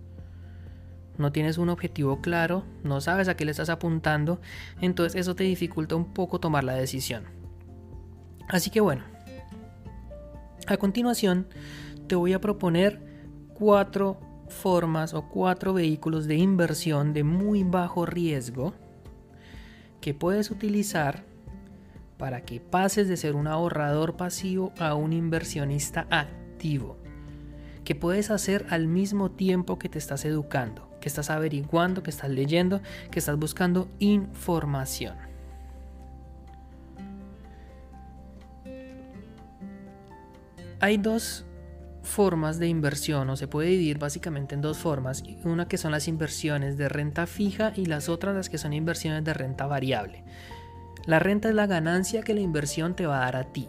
No 1.17 1.31
tienes 1.31 1.57
un 1.57 1.69
objetivo 1.69 2.19
claro, 2.19 2.65
no 2.83 2.99
sabes 2.99 3.29
a 3.29 3.37
qué 3.37 3.45
le 3.45 3.51
estás 3.51 3.69
apuntando, 3.69 4.41
entonces 4.81 5.17
eso 5.21 5.37
te 5.37 5.45
dificulta 5.45 5.95
un 5.95 6.13
poco 6.13 6.41
tomar 6.41 6.65
la 6.65 6.73
decisión. 6.73 7.23
Así 8.49 8.69
que 8.69 8.81
bueno, 8.81 9.14
a 10.67 10.77
continuación, 10.77 11.47
te 12.07 12.15
voy 12.15 12.33
a 12.33 12.41
proponer 12.41 13.01
cuatro 13.53 14.19
formas 14.47 15.13
o 15.13 15.27
cuatro 15.29 15.73
vehículos 15.73 16.27
de 16.27 16.35
inversión 16.35 17.13
de 17.13 17.23
muy 17.23 17.63
bajo 17.63 18.05
riesgo 18.05 18.73
que 20.01 20.13
puedes 20.13 20.51
utilizar 20.51 21.23
para 22.17 22.41
que 22.41 22.59
pases 22.59 23.07
de 23.07 23.17
ser 23.17 23.35
un 23.35 23.47
ahorrador 23.47 24.15
pasivo 24.15 24.71
a 24.79 24.93
un 24.93 25.13
inversionista 25.13 26.07
activo. 26.09 26.97
Que 27.83 27.95
puedes 27.95 28.31
hacer 28.31 28.65
al 28.69 28.87
mismo 28.87 29.31
tiempo 29.31 29.77
que 29.77 29.89
te 29.89 29.99
estás 29.99 30.25
educando, 30.25 30.89
que 31.01 31.09
estás 31.09 31.29
averiguando, 31.29 32.03
que 32.03 32.09
estás 32.09 32.29
leyendo, 32.29 32.81
que 33.11 33.19
estás 33.19 33.37
buscando 33.37 33.87
información. 33.99 35.34
Hay 40.85 40.97
dos 40.97 41.47
formas 42.03 42.59
de 42.59 42.67
inversión 42.67 43.27
o 43.31 43.35
se 43.35 43.47
puede 43.47 43.69
dividir 43.69 43.97
básicamente 43.97 44.53
en 44.53 44.61
dos 44.61 44.77
formas. 44.77 45.23
Una 45.43 45.67
que 45.67 45.79
son 45.79 45.91
las 45.91 46.07
inversiones 46.07 46.77
de 46.77 46.89
renta 46.89 47.25
fija 47.25 47.73
y 47.75 47.87
las 47.87 48.07
otras 48.07 48.35
las 48.35 48.49
que 48.49 48.59
son 48.59 48.71
inversiones 48.71 49.23
de 49.23 49.33
renta 49.33 49.65
variable. 49.65 50.23
La 51.07 51.17
renta 51.17 51.49
es 51.49 51.55
la 51.55 51.65
ganancia 51.65 52.21
que 52.21 52.35
la 52.35 52.41
inversión 52.41 52.95
te 52.95 53.07
va 53.07 53.17
a 53.17 53.25
dar 53.25 53.35
a 53.35 53.51
ti. 53.51 53.67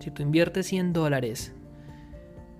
Si 0.00 0.10
tú 0.10 0.22
inviertes 0.22 0.66
100 0.66 0.92
dólares 0.92 1.52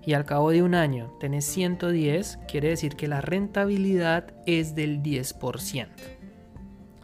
y 0.05 0.13
al 0.13 0.23
cabo 0.23 0.51
de 0.51 0.63
un 0.63 0.73
año 0.73 1.11
tenés 1.19 1.43
110, 1.43 2.39
quiere 2.47 2.69
decir 2.69 2.95
que 2.95 3.09
la 3.09 3.19
rentabilidad 3.19 4.27
es 4.45 4.75
del 4.75 5.03
10%. 5.03 5.89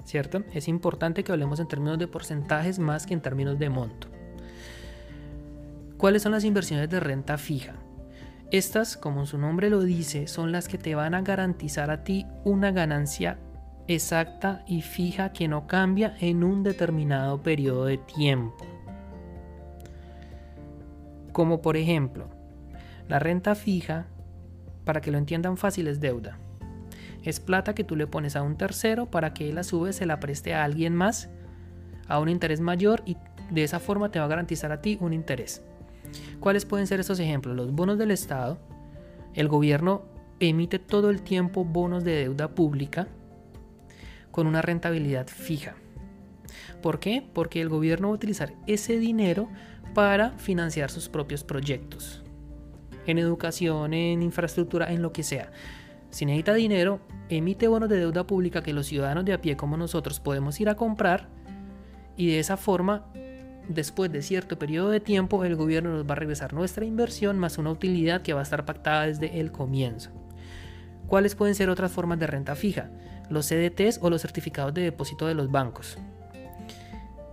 ¿Cierto? 0.05 0.45
Es 0.53 0.69
importante 0.69 1.25
que 1.25 1.33
hablemos 1.33 1.59
en 1.59 1.67
términos 1.67 1.99
de 1.99 2.07
porcentajes 2.07 2.79
más 2.79 3.05
que 3.05 3.15
en 3.15 3.21
términos 3.21 3.59
de 3.59 3.69
monto. 3.69 4.10
¿Cuáles 6.01 6.23
son 6.23 6.31
las 6.31 6.45
inversiones 6.45 6.89
de 6.89 6.99
renta 6.99 7.37
fija? 7.37 7.75
Estas, 8.49 8.97
como 8.97 9.27
su 9.27 9.37
nombre 9.37 9.69
lo 9.69 9.83
dice, 9.83 10.25
son 10.25 10.51
las 10.51 10.67
que 10.67 10.79
te 10.79 10.95
van 10.95 11.13
a 11.13 11.21
garantizar 11.21 11.91
a 11.91 12.03
ti 12.03 12.25
una 12.43 12.71
ganancia 12.71 13.37
exacta 13.87 14.63
y 14.65 14.81
fija 14.81 15.31
que 15.31 15.47
no 15.47 15.67
cambia 15.67 16.15
en 16.19 16.43
un 16.43 16.63
determinado 16.63 17.43
periodo 17.43 17.85
de 17.85 17.99
tiempo. 17.99 18.65
Como 21.33 21.61
por 21.61 21.77
ejemplo, 21.77 22.29
la 23.07 23.19
renta 23.19 23.53
fija, 23.53 24.07
para 24.85 25.01
que 25.01 25.11
lo 25.11 25.19
entiendan 25.19 25.55
fácil, 25.55 25.87
es 25.87 25.99
deuda. 25.99 26.39
Es 27.23 27.39
plata 27.39 27.75
que 27.75 27.83
tú 27.83 27.95
le 27.95 28.07
pones 28.07 28.35
a 28.35 28.41
un 28.41 28.57
tercero 28.57 29.05
para 29.11 29.35
que 29.35 29.51
él 29.51 29.59
a 29.59 29.63
su 29.63 29.81
vez 29.81 29.97
se 29.97 30.07
la 30.07 30.19
preste 30.19 30.55
a 30.55 30.63
alguien 30.63 30.95
más 30.95 31.29
a 32.07 32.17
un 32.17 32.27
interés 32.27 32.59
mayor 32.59 33.03
y 33.05 33.17
de 33.51 33.63
esa 33.63 33.79
forma 33.79 34.09
te 34.09 34.17
va 34.17 34.25
a 34.25 34.29
garantizar 34.29 34.71
a 34.71 34.81
ti 34.81 34.97
un 34.99 35.13
interés. 35.13 35.61
¿Cuáles 36.39 36.65
pueden 36.65 36.87
ser 36.87 36.99
estos 36.99 37.19
ejemplos? 37.19 37.55
Los 37.55 37.71
bonos 37.71 37.97
del 37.97 38.11
Estado. 38.11 38.57
El 39.33 39.47
gobierno 39.47 40.03
emite 40.39 40.79
todo 40.79 41.09
el 41.09 41.21
tiempo 41.21 41.63
bonos 41.63 42.03
de 42.03 42.15
deuda 42.15 42.49
pública 42.49 43.07
con 44.31 44.47
una 44.47 44.61
rentabilidad 44.61 45.27
fija. 45.27 45.75
¿Por 46.81 46.99
qué? 46.99 47.23
Porque 47.33 47.61
el 47.61 47.69
gobierno 47.69 48.07
va 48.07 48.13
a 48.13 48.15
utilizar 48.15 48.53
ese 48.67 48.97
dinero 48.97 49.49
para 49.93 50.31
financiar 50.31 50.89
sus 50.89 51.09
propios 51.09 51.43
proyectos. 51.43 52.23
En 53.05 53.17
educación, 53.17 53.93
en 53.93 54.21
infraestructura, 54.21 54.91
en 54.91 55.01
lo 55.01 55.11
que 55.11 55.23
sea. 55.23 55.51
Si 56.09 56.25
necesita 56.25 56.53
dinero, 56.53 56.99
emite 57.29 57.67
bonos 57.67 57.89
de 57.89 57.97
deuda 57.97 58.27
pública 58.27 58.63
que 58.63 58.73
los 58.73 58.87
ciudadanos 58.87 59.25
de 59.25 59.33
a 59.33 59.41
pie 59.41 59.55
como 59.55 59.77
nosotros 59.77 60.19
podemos 60.19 60.59
ir 60.59 60.69
a 60.69 60.75
comprar 60.75 61.29
y 62.17 62.27
de 62.27 62.39
esa 62.39 62.57
forma 62.57 63.05
después 63.73 64.11
de 64.11 64.21
cierto 64.21 64.57
periodo 64.59 64.89
de 64.89 64.99
tiempo 64.99 65.43
el 65.43 65.55
gobierno 65.55 65.91
nos 65.91 66.07
va 66.07 66.13
a 66.13 66.15
regresar 66.15 66.53
nuestra 66.53 66.85
inversión 66.85 67.37
más 67.37 67.57
una 67.57 67.71
utilidad 67.71 68.21
que 68.21 68.33
va 68.33 68.41
a 68.41 68.43
estar 68.43 68.65
pactada 68.65 69.07
desde 69.07 69.39
el 69.39 69.51
comienzo. 69.51 70.11
¿Cuáles 71.07 71.35
pueden 71.35 71.55
ser 71.55 71.69
otras 71.69 71.91
formas 71.91 72.19
de 72.19 72.27
renta 72.27 72.55
fija? 72.55 72.89
Los 73.29 73.47
CDTs 73.47 73.99
o 74.01 74.09
los 74.09 74.21
certificados 74.21 74.73
de 74.73 74.81
depósito 74.81 75.27
de 75.27 75.33
los 75.33 75.51
bancos. 75.51 75.97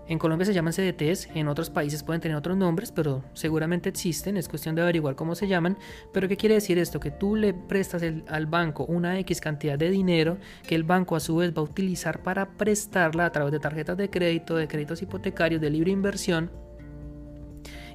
En 0.08 0.18
Colombia 0.18 0.46
se 0.46 0.54
llaman 0.54 0.72
CDTs, 0.72 1.28
en 1.34 1.48
otros 1.48 1.68
países 1.68 2.02
pueden 2.02 2.22
tener 2.22 2.34
otros 2.34 2.56
nombres, 2.56 2.92
pero 2.92 3.22
seguramente 3.34 3.90
existen, 3.90 4.38
es 4.38 4.48
cuestión 4.48 4.74
de 4.74 4.80
averiguar 4.80 5.16
cómo 5.16 5.34
se 5.34 5.46
llaman. 5.46 5.76
Pero 6.14 6.28
¿qué 6.28 6.38
quiere 6.38 6.54
decir 6.54 6.78
esto? 6.78 6.98
Que 6.98 7.10
tú 7.10 7.36
le 7.36 7.52
prestas 7.52 8.02
al 8.28 8.46
banco 8.46 8.86
una 8.86 9.18
X 9.18 9.42
cantidad 9.42 9.78
de 9.78 9.90
dinero 9.90 10.38
que 10.66 10.74
el 10.74 10.82
banco 10.82 11.14
a 11.14 11.20
su 11.20 11.36
vez 11.36 11.52
va 11.52 11.60
a 11.60 11.64
utilizar 11.64 12.22
para 12.22 12.48
prestarla 12.56 13.26
a 13.26 13.32
través 13.32 13.52
de 13.52 13.60
tarjetas 13.60 13.98
de 13.98 14.08
crédito, 14.08 14.56
de 14.56 14.66
créditos 14.66 15.02
hipotecarios, 15.02 15.60
de 15.60 15.68
libre 15.68 15.90
inversión. 15.90 16.50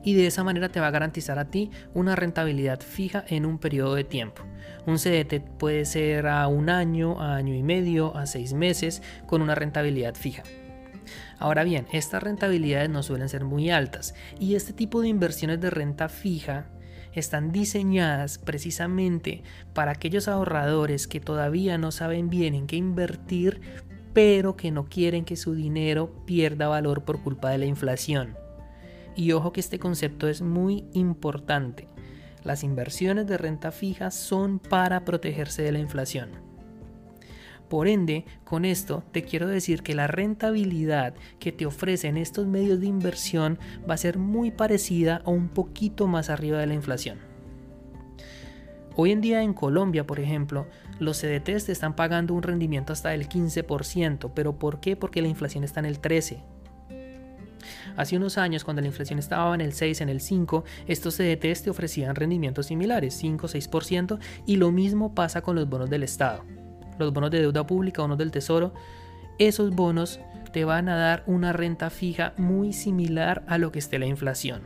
Y 0.03 0.13
de 0.13 0.27
esa 0.27 0.43
manera 0.43 0.69
te 0.69 0.79
va 0.79 0.87
a 0.87 0.91
garantizar 0.91 1.39
a 1.39 1.49
ti 1.49 1.71
una 1.95 2.15
rentabilidad 2.15 2.81
fija 2.81 3.25
en 3.27 3.43
un 3.45 3.57
periodo 3.57 3.95
de 3.95 4.03
tiempo. 4.03 4.43
Un 4.85 4.97
CDT 4.97 5.39
puede 5.57 5.85
ser 5.85 6.27
a 6.27 6.47
un 6.47 6.69
año, 6.69 7.19
a 7.19 7.37
año 7.37 7.55
y 7.55 7.63
medio, 7.63 8.15
a 8.15 8.27
seis 8.27 8.53
meses, 8.53 9.01
con 9.25 9.41
una 9.41 9.55
rentabilidad 9.55 10.13
fija. 10.13 10.43
Ahora 11.39 11.63
bien, 11.63 11.87
estas 11.91 12.23
rentabilidades 12.23 12.89
no 12.89 13.03
suelen 13.03 13.29
ser 13.29 13.43
muy 13.43 13.69
altas 13.69 14.15
y 14.39 14.55
este 14.55 14.73
tipo 14.73 15.01
de 15.01 15.07
inversiones 15.07 15.59
de 15.61 15.69
renta 15.69 16.09
fija 16.09 16.67
están 17.13 17.51
diseñadas 17.51 18.37
precisamente 18.37 19.43
para 19.73 19.91
aquellos 19.91 20.27
ahorradores 20.27 21.07
que 21.07 21.19
todavía 21.19 21.77
no 21.77 21.91
saben 21.91 22.29
bien 22.29 22.55
en 22.55 22.67
qué 22.67 22.75
invertir, 22.75 23.61
pero 24.13 24.55
que 24.55 24.71
no 24.71 24.85
quieren 24.85 25.25
que 25.25 25.35
su 25.35 25.53
dinero 25.53 26.23
pierda 26.25 26.67
valor 26.67 27.03
por 27.03 27.21
culpa 27.21 27.49
de 27.49 27.59
la 27.59 27.65
inflación. 27.65 28.37
Y 29.15 29.31
ojo 29.31 29.53
que 29.53 29.59
este 29.59 29.79
concepto 29.79 30.27
es 30.27 30.41
muy 30.41 30.85
importante. 30.93 31.87
Las 32.43 32.63
inversiones 32.63 33.27
de 33.27 33.37
renta 33.37 33.71
fija 33.71 34.11
son 34.11 34.59
para 34.59 35.05
protegerse 35.05 35.61
de 35.61 35.71
la 35.71 35.79
inflación. 35.79 36.42
Por 37.73 37.87
ende, 37.87 38.23
con 38.43 38.65
esto 38.65 39.03
te 39.11 39.23
quiero 39.23 39.47
decir 39.47 39.81
que 39.81 39.95
la 39.95 40.05
rentabilidad 40.05 41.15
que 41.39 41.51
te 41.51 41.65
ofrecen 41.65 42.17
estos 42.17 42.45
medios 42.45 42.79
de 42.79 42.85
inversión 42.85 43.57
va 43.89 43.95
a 43.95 43.97
ser 43.97 44.19
muy 44.19 44.51
parecida 44.51 45.23
o 45.25 45.31
un 45.31 45.49
poquito 45.49 46.05
más 46.05 46.29
arriba 46.29 46.59
de 46.59 46.67
la 46.67 46.75
inflación. 46.75 47.17
Hoy 48.95 49.11
en 49.11 49.21
día 49.21 49.41
en 49.41 49.55
Colombia, 49.55 50.05
por 50.05 50.19
ejemplo, 50.19 50.67
los 50.99 51.19
CDTs 51.19 51.65
te 51.65 51.71
están 51.71 51.95
pagando 51.95 52.35
un 52.35 52.43
rendimiento 52.43 52.93
hasta 52.93 53.09
del 53.09 53.27
15%, 53.27 54.33
pero 54.35 54.59
¿por 54.59 54.79
qué? 54.79 54.95
Porque 54.95 55.23
la 55.23 55.29
inflación 55.29 55.63
está 55.63 55.79
en 55.79 55.87
el 55.87 55.99
13%. 55.99 56.43
Hace 57.97 58.17
unos 58.17 58.37
años, 58.37 58.63
cuando 58.63 58.83
la 58.83 58.87
inflación 58.87 59.17
estaba 59.17 59.55
en 59.55 59.61
el 59.61 59.73
6, 59.73 60.01
en 60.01 60.09
el 60.09 60.21
5, 60.21 60.63
estos 60.85 61.17
CDTs 61.17 61.63
te 61.63 61.71
ofrecían 61.71 62.13
rendimientos 62.13 62.67
similares, 62.67 63.15
5 63.15 63.47
6%, 63.47 64.19
y 64.45 64.57
lo 64.57 64.71
mismo 64.71 65.15
pasa 65.15 65.41
con 65.41 65.55
los 65.55 65.67
bonos 65.67 65.89
del 65.89 66.03
Estado 66.03 66.45
los 66.97 67.13
bonos 67.13 67.31
de 67.31 67.41
deuda 67.41 67.65
pública, 67.65 68.01
bonos 68.01 68.17
del 68.17 68.31
tesoro, 68.31 68.73
esos 69.39 69.71
bonos 69.71 70.19
te 70.51 70.65
van 70.65 70.87
a 70.89 70.95
dar 70.95 71.23
una 71.25 71.53
renta 71.53 71.89
fija 71.89 72.33
muy 72.37 72.73
similar 72.73 73.43
a 73.47 73.57
lo 73.57 73.71
que 73.71 73.79
esté 73.79 73.99
la 73.99 74.05
inflación. 74.05 74.61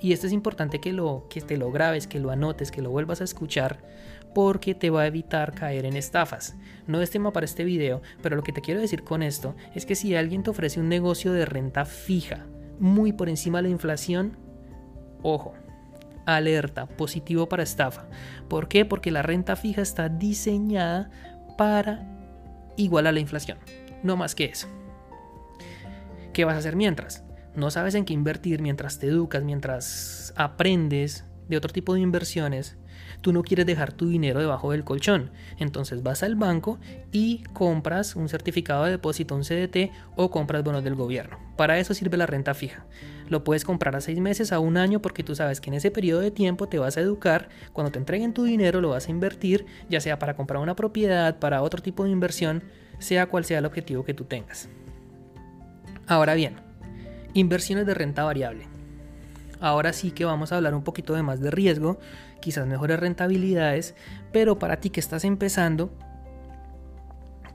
Y 0.00 0.12
esto 0.12 0.26
es 0.26 0.32
importante 0.32 0.80
que, 0.80 0.92
lo, 0.92 1.26
que 1.30 1.40
te 1.40 1.56
lo 1.56 1.70
grabes, 1.70 2.08
que 2.08 2.18
lo 2.18 2.30
anotes, 2.30 2.72
que 2.72 2.82
lo 2.82 2.90
vuelvas 2.90 3.20
a 3.20 3.24
escuchar, 3.24 3.78
porque 4.34 4.74
te 4.74 4.90
va 4.90 5.02
a 5.02 5.06
evitar 5.06 5.54
caer 5.54 5.84
en 5.84 5.96
estafas. 5.96 6.56
No 6.86 7.00
es 7.00 7.10
tema 7.10 7.32
para 7.32 7.44
este 7.44 7.64
video, 7.64 8.02
pero 8.20 8.34
lo 8.34 8.42
que 8.42 8.52
te 8.52 8.62
quiero 8.62 8.80
decir 8.80 9.04
con 9.04 9.22
esto 9.22 9.54
es 9.74 9.86
que 9.86 9.94
si 9.94 10.16
alguien 10.16 10.42
te 10.42 10.50
ofrece 10.50 10.80
un 10.80 10.88
negocio 10.88 11.32
de 11.32 11.44
renta 11.44 11.84
fija 11.84 12.46
muy 12.80 13.12
por 13.12 13.28
encima 13.28 13.58
de 13.58 13.64
la 13.64 13.68
inflación, 13.68 14.36
ojo, 15.22 15.54
alerta, 16.26 16.86
positivo 16.86 17.48
para 17.48 17.62
estafa. 17.62 18.06
¿Por 18.48 18.68
qué? 18.68 18.84
Porque 18.84 19.10
la 19.10 19.22
renta 19.22 19.56
fija 19.56 19.82
está 19.82 20.08
diseñada 20.08 21.10
para 21.56 22.06
igualar 22.76 23.14
la 23.14 23.20
inflación. 23.20 23.58
No 24.02 24.16
más 24.16 24.34
que 24.34 24.46
eso. 24.46 24.68
¿Qué 26.32 26.44
vas 26.44 26.54
a 26.54 26.58
hacer 26.58 26.76
mientras? 26.76 27.24
No 27.54 27.70
sabes 27.70 27.94
en 27.94 28.04
qué 28.04 28.14
invertir 28.14 28.62
mientras 28.62 28.98
te 28.98 29.08
educas, 29.08 29.44
mientras 29.44 30.32
aprendes 30.36 31.24
de 31.48 31.56
otro 31.56 31.72
tipo 31.72 31.94
de 31.94 32.00
inversiones 32.00 32.78
tú 33.20 33.32
no 33.32 33.42
quieres 33.42 33.66
dejar 33.66 33.92
tu 33.92 34.08
dinero 34.08 34.40
debajo 34.40 34.72
del 34.72 34.84
colchón. 34.84 35.30
Entonces 35.58 36.02
vas 36.02 36.22
al 36.22 36.34
banco 36.34 36.78
y 37.12 37.42
compras 37.52 38.16
un 38.16 38.28
certificado 38.28 38.84
de 38.84 38.92
depósito, 38.92 39.34
un 39.34 39.42
CDT 39.42 39.90
o 40.16 40.30
compras 40.30 40.64
bonos 40.64 40.84
del 40.84 40.94
gobierno. 40.94 41.38
Para 41.56 41.78
eso 41.78 41.94
sirve 41.94 42.16
la 42.16 42.26
renta 42.26 42.54
fija. 42.54 42.86
Lo 43.28 43.44
puedes 43.44 43.64
comprar 43.64 43.96
a 43.96 44.00
seis 44.00 44.18
meses, 44.18 44.52
a 44.52 44.58
un 44.58 44.76
año, 44.76 45.00
porque 45.00 45.22
tú 45.22 45.34
sabes 45.34 45.60
que 45.60 45.70
en 45.70 45.74
ese 45.74 45.90
periodo 45.90 46.20
de 46.20 46.30
tiempo 46.30 46.68
te 46.68 46.78
vas 46.78 46.96
a 46.96 47.00
educar. 47.00 47.48
Cuando 47.72 47.92
te 47.92 47.98
entreguen 47.98 48.34
tu 48.34 48.44
dinero 48.44 48.80
lo 48.80 48.90
vas 48.90 49.08
a 49.08 49.10
invertir, 49.10 49.64
ya 49.88 50.00
sea 50.00 50.18
para 50.18 50.34
comprar 50.34 50.60
una 50.60 50.76
propiedad, 50.76 51.38
para 51.38 51.62
otro 51.62 51.82
tipo 51.82 52.04
de 52.04 52.10
inversión, 52.10 52.62
sea 52.98 53.26
cual 53.26 53.44
sea 53.44 53.58
el 53.58 53.66
objetivo 53.66 54.04
que 54.04 54.14
tú 54.14 54.24
tengas. 54.24 54.68
Ahora 56.06 56.34
bien, 56.34 56.56
inversiones 57.34 57.86
de 57.86 57.94
renta 57.94 58.24
variable. 58.24 58.66
Ahora 59.60 59.92
sí 59.92 60.10
que 60.10 60.24
vamos 60.24 60.52
a 60.52 60.56
hablar 60.56 60.74
un 60.74 60.82
poquito 60.82 61.14
de 61.14 61.22
más 61.22 61.40
de 61.40 61.50
riesgo, 61.50 61.98
quizás 62.42 62.66
mejores 62.66 63.00
rentabilidades, 63.00 63.94
pero 64.32 64.58
para 64.58 64.76
ti 64.76 64.90
que 64.90 65.00
estás 65.00 65.24
empezando, 65.24 65.90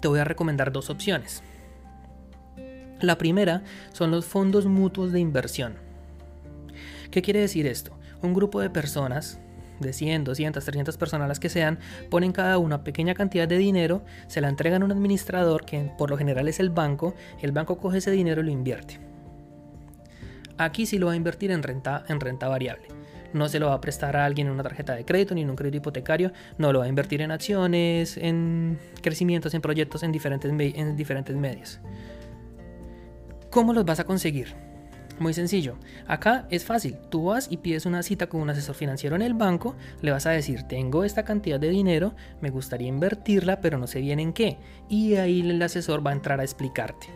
te 0.02 0.08
voy 0.08 0.20
a 0.20 0.24
recomendar 0.24 0.72
dos 0.72 0.90
opciones. 0.90 1.44
La 3.00 3.20
primera 3.20 3.64
son 3.94 4.10
los 4.10 4.26
fondos 4.26 4.66
mutuos 4.66 5.12
de 5.12 5.20
inversión. 5.20 5.76
¿Qué 7.12 7.22
quiere 7.22 7.42
decir 7.42 7.68
esto? 7.68 7.96
Un 8.24 8.34
grupo 8.34 8.60
de 8.60 8.72
personas, 8.72 9.40
de 9.80 9.94
100, 9.94 10.24
200, 10.24 10.64
300 10.64 10.98
personas 10.98 11.28
las 11.28 11.40
que 11.40 11.50
sean, 11.50 11.78
ponen 12.10 12.32
cada 12.32 12.58
una 12.58 12.84
pequeña 12.84 13.14
cantidad 13.14 13.48
de 13.48 13.58
dinero, 13.58 14.04
se 14.28 14.42
la 14.42 14.50
entregan 14.50 14.82
a 14.82 14.86
un 14.86 14.92
administrador 14.92 15.66
que 15.66 15.92
por 15.98 16.10
lo 16.10 16.18
general 16.18 16.48
es 16.48 16.60
el 16.60 16.72
banco, 16.72 17.14
el 17.42 17.52
banco 17.52 17.78
coge 17.78 18.00
ese 18.00 18.12
dinero 18.12 18.42
y 18.42 18.46
lo 18.46 18.52
invierte. 18.52 19.00
Aquí 20.58 20.88
sí 20.88 20.98
lo 20.98 21.08
va 21.08 21.14
a 21.14 21.18
invertir 21.18 21.52
en 21.52 21.62
renta, 21.62 22.04
en 22.08 22.20
renta 22.20 22.48
variable. 22.48 22.88
No 23.38 23.48
se 23.50 23.60
lo 23.60 23.68
va 23.68 23.76
a 23.76 23.82
prestar 23.82 24.18
a 24.18 24.26
alguien 24.26 24.48
en 24.48 24.54
una 24.54 24.64
tarjeta 24.64 24.96
de 24.96 25.06
crédito 25.06 25.36
ni 25.36 25.42
en 25.42 25.50
un 25.50 25.56
crédito 25.56 25.78
hipotecario. 25.78 26.32
No 26.58 26.74
lo 26.74 26.80
va 26.80 26.86
a 26.86 26.88
invertir 26.88 27.22
en 27.22 27.32
acciones, 27.32 28.18
en 28.18 28.80
crecimientos, 29.02 29.54
en 29.54 29.62
proyectos, 29.62 30.04
en 30.04 30.12
diferentes, 30.12 30.52
en 30.52 30.96
diferentes 30.96 31.36
medios. 31.36 31.80
¿Cómo 33.52 33.74
los 33.74 33.86
vas 33.86 34.00
a 34.00 34.06
conseguir? 34.06 34.56
Muy 35.20 35.34
sencillo. 35.34 35.78
Acá 36.08 36.48
es 36.52 36.64
fácil. 36.66 36.98
Tú 37.10 37.26
vas 37.26 37.48
y 37.50 37.58
pides 37.58 37.86
una 37.86 38.04
cita 38.04 38.28
con 38.28 38.42
un 38.42 38.50
asesor 38.50 38.76
financiero 38.76 39.16
en 39.16 39.22
el 39.22 39.34
banco. 39.34 39.76
Le 40.02 40.12
vas 40.12 40.26
a 40.26 40.32
decir, 40.32 40.64
tengo 40.64 41.04
esta 41.04 41.24
cantidad 41.24 41.60
de 41.60 41.70
dinero, 41.70 42.14
me 42.42 42.50
gustaría 42.50 42.88
invertirla, 42.88 43.62
pero 43.62 43.78
no 43.78 43.88
sé 43.88 44.02
bien 44.02 44.20
en 44.20 44.34
qué. 44.34 44.58
Y 44.90 45.16
ahí 45.16 45.42
el 45.42 45.62
asesor 45.62 46.06
va 46.06 46.12
a 46.12 46.14
entrar 46.14 46.40
a 46.40 46.44
explicarte 46.44 47.08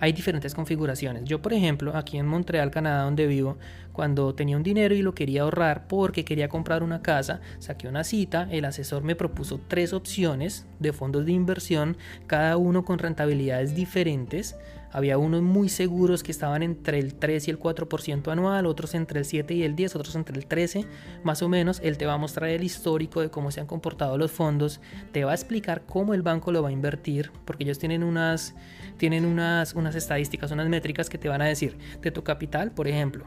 hay 0.00 0.12
diferentes 0.12 0.54
configuraciones. 0.54 1.24
Yo, 1.24 1.40
por 1.42 1.52
ejemplo, 1.52 1.96
aquí 1.96 2.18
en 2.18 2.26
Montreal, 2.26 2.70
Canadá, 2.70 3.04
donde 3.04 3.26
vivo, 3.26 3.58
cuando 3.92 4.34
tenía 4.34 4.56
un 4.56 4.62
dinero 4.62 4.94
y 4.94 5.02
lo 5.02 5.14
quería 5.14 5.42
ahorrar 5.42 5.86
porque 5.86 6.24
quería 6.24 6.48
comprar 6.48 6.82
una 6.82 7.02
casa, 7.02 7.40
saqué 7.58 7.88
una 7.88 8.04
cita, 8.04 8.48
el 8.50 8.64
asesor 8.64 9.04
me 9.04 9.16
propuso 9.16 9.60
tres 9.68 9.92
opciones 9.92 10.66
de 10.80 10.92
fondos 10.92 11.24
de 11.26 11.32
inversión, 11.32 11.96
cada 12.26 12.56
uno 12.56 12.84
con 12.84 12.98
rentabilidades 12.98 13.74
diferentes. 13.74 14.56
Había 14.94 15.18
unos 15.18 15.42
muy 15.42 15.68
seguros 15.68 16.22
que 16.22 16.30
estaban 16.30 16.62
entre 16.62 17.00
el 17.00 17.16
3 17.16 17.48
y 17.48 17.50
el 17.50 17.58
4% 17.58 18.30
anual, 18.30 18.64
otros 18.66 18.94
entre 18.94 19.18
el 19.18 19.24
7 19.24 19.52
y 19.52 19.64
el 19.64 19.74
10, 19.74 19.96
otros 19.96 20.14
entre 20.14 20.38
el 20.38 20.46
13, 20.46 20.86
más 21.24 21.42
o 21.42 21.48
menos. 21.48 21.80
Él 21.82 21.98
te 21.98 22.06
va 22.06 22.12
a 22.12 22.16
mostrar 22.16 22.48
el 22.48 22.62
histórico 22.62 23.20
de 23.20 23.28
cómo 23.28 23.50
se 23.50 23.58
han 23.58 23.66
comportado 23.66 24.16
los 24.16 24.30
fondos, 24.30 24.80
te 25.10 25.24
va 25.24 25.32
a 25.32 25.34
explicar 25.34 25.82
cómo 25.84 26.14
el 26.14 26.22
banco 26.22 26.52
lo 26.52 26.62
va 26.62 26.68
a 26.68 26.72
invertir, 26.72 27.32
porque 27.44 27.64
ellos 27.64 27.80
tienen 27.80 28.04
unas, 28.04 28.54
tienen 28.96 29.24
unas, 29.24 29.74
unas 29.74 29.96
estadísticas, 29.96 30.52
unas 30.52 30.68
métricas 30.68 31.10
que 31.10 31.18
te 31.18 31.28
van 31.28 31.42
a 31.42 31.46
decir 31.46 31.76
de 32.00 32.12
tu 32.12 32.22
capital, 32.22 32.70
por 32.70 32.86
ejemplo, 32.86 33.26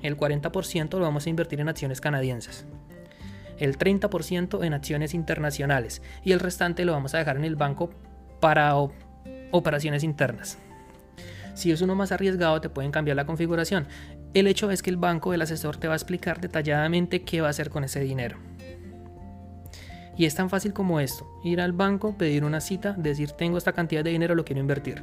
el 0.00 0.16
40% 0.16 0.92
lo 0.92 1.00
vamos 1.00 1.26
a 1.26 1.30
invertir 1.30 1.60
en 1.60 1.68
acciones 1.68 2.00
canadienses 2.00 2.64
el 3.58 3.78
30% 3.78 4.64
en 4.64 4.74
acciones 4.74 5.12
internacionales 5.12 6.02
y 6.24 6.32
el 6.32 6.40
restante 6.40 6.84
lo 6.84 6.92
vamos 6.92 7.14
a 7.14 7.18
dejar 7.18 7.36
en 7.36 7.44
el 7.44 7.54
banco 7.54 7.90
para 8.40 8.74
operaciones 9.52 10.02
internas. 10.02 10.58
Si 11.54 11.70
es 11.70 11.82
uno 11.82 11.94
más 11.94 12.12
arriesgado, 12.12 12.60
te 12.60 12.68
pueden 12.68 12.90
cambiar 12.90 13.16
la 13.16 13.26
configuración. 13.26 13.86
El 14.34 14.46
hecho 14.46 14.70
es 14.70 14.82
que 14.82 14.90
el 14.90 14.96
banco, 14.96 15.34
el 15.34 15.42
asesor, 15.42 15.76
te 15.76 15.88
va 15.88 15.94
a 15.94 15.96
explicar 15.96 16.40
detalladamente 16.40 17.22
qué 17.22 17.40
va 17.40 17.48
a 17.48 17.50
hacer 17.50 17.68
con 17.68 17.84
ese 17.84 18.00
dinero. 18.00 18.38
Y 20.16 20.26
es 20.26 20.34
tan 20.34 20.50
fácil 20.50 20.72
como 20.72 21.00
esto, 21.00 21.26
ir 21.42 21.60
al 21.60 21.72
banco, 21.72 22.16
pedir 22.16 22.44
una 22.44 22.60
cita, 22.60 22.92
decir 22.92 23.32
tengo 23.32 23.58
esta 23.58 23.72
cantidad 23.72 24.04
de 24.04 24.10
dinero, 24.10 24.34
lo 24.34 24.44
quiero 24.44 24.60
invertir. 24.60 25.02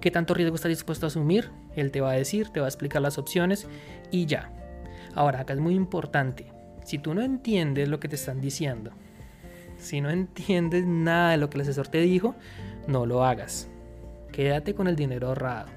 ¿Qué 0.00 0.10
tanto 0.10 0.34
riesgo 0.34 0.54
estás 0.54 0.70
dispuesto 0.70 1.06
a 1.06 1.08
asumir? 1.08 1.50
Él 1.74 1.90
te 1.90 2.00
va 2.00 2.10
a 2.10 2.14
decir, 2.14 2.50
te 2.50 2.60
va 2.60 2.66
a 2.66 2.68
explicar 2.68 3.02
las 3.02 3.18
opciones 3.18 3.66
y 4.10 4.26
ya. 4.26 4.52
Ahora, 5.14 5.40
acá 5.40 5.54
es 5.54 5.60
muy 5.60 5.74
importante. 5.74 6.52
Si 6.84 6.98
tú 6.98 7.14
no 7.14 7.22
entiendes 7.22 7.88
lo 7.88 7.98
que 7.98 8.08
te 8.08 8.14
están 8.14 8.40
diciendo, 8.40 8.92
si 9.76 10.00
no 10.00 10.10
entiendes 10.10 10.86
nada 10.86 11.32
de 11.32 11.36
lo 11.36 11.50
que 11.50 11.58
el 11.58 11.62
asesor 11.62 11.88
te 11.88 12.00
dijo, 12.00 12.34
no 12.86 13.06
lo 13.06 13.24
hagas. 13.24 13.68
Quédate 14.32 14.74
con 14.74 14.88
el 14.88 14.96
dinero 14.96 15.28
ahorrado. 15.28 15.68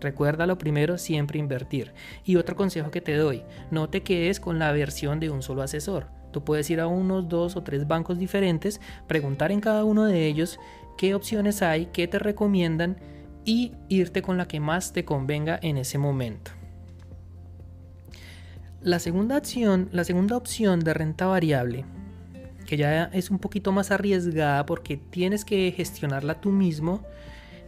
Recuerda 0.00 0.46
lo 0.46 0.58
primero, 0.58 0.98
siempre 0.98 1.38
invertir. 1.38 1.92
Y 2.24 2.36
otro 2.36 2.56
consejo 2.56 2.90
que 2.90 3.00
te 3.00 3.14
doy, 3.14 3.44
no 3.70 3.88
te 3.88 4.02
quedes 4.02 4.40
con 4.40 4.58
la 4.58 4.72
versión 4.72 5.20
de 5.20 5.30
un 5.30 5.42
solo 5.42 5.62
asesor. 5.62 6.06
Tú 6.32 6.42
puedes 6.42 6.68
ir 6.70 6.80
a 6.80 6.86
unos 6.86 7.28
dos 7.28 7.56
o 7.56 7.62
tres 7.62 7.86
bancos 7.86 8.18
diferentes, 8.18 8.80
preguntar 9.06 9.52
en 9.52 9.60
cada 9.60 9.84
uno 9.84 10.04
de 10.04 10.26
ellos 10.26 10.58
qué 10.98 11.14
opciones 11.14 11.62
hay, 11.62 11.86
qué 11.86 12.08
te 12.08 12.18
recomiendan 12.18 12.96
y 13.44 13.72
irte 13.88 14.22
con 14.22 14.38
la 14.38 14.48
que 14.48 14.58
más 14.58 14.92
te 14.92 15.04
convenga 15.04 15.58
en 15.62 15.76
ese 15.76 15.98
momento. 15.98 16.50
La 18.80 18.98
segunda 18.98 19.38
opción, 19.38 19.88
la 19.92 20.02
segunda 20.02 20.36
opción 20.36 20.80
de 20.80 20.94
renta 20.94 21.26
variable, 21.26 21.84
que 22.66 22.76
ya 22.76 23.04
es 23.12 23.30
un 23.30 23.38
poquito 23.38 23.70
más 23.70 23.92
arriesgada 23.92 24.66
porque 24.66 24.96
tienes 24.96 25.44
que 25.44 25.72
gestionarla 25.76 26.40
tú 26.40 26.50
mismo, 26.50 27.04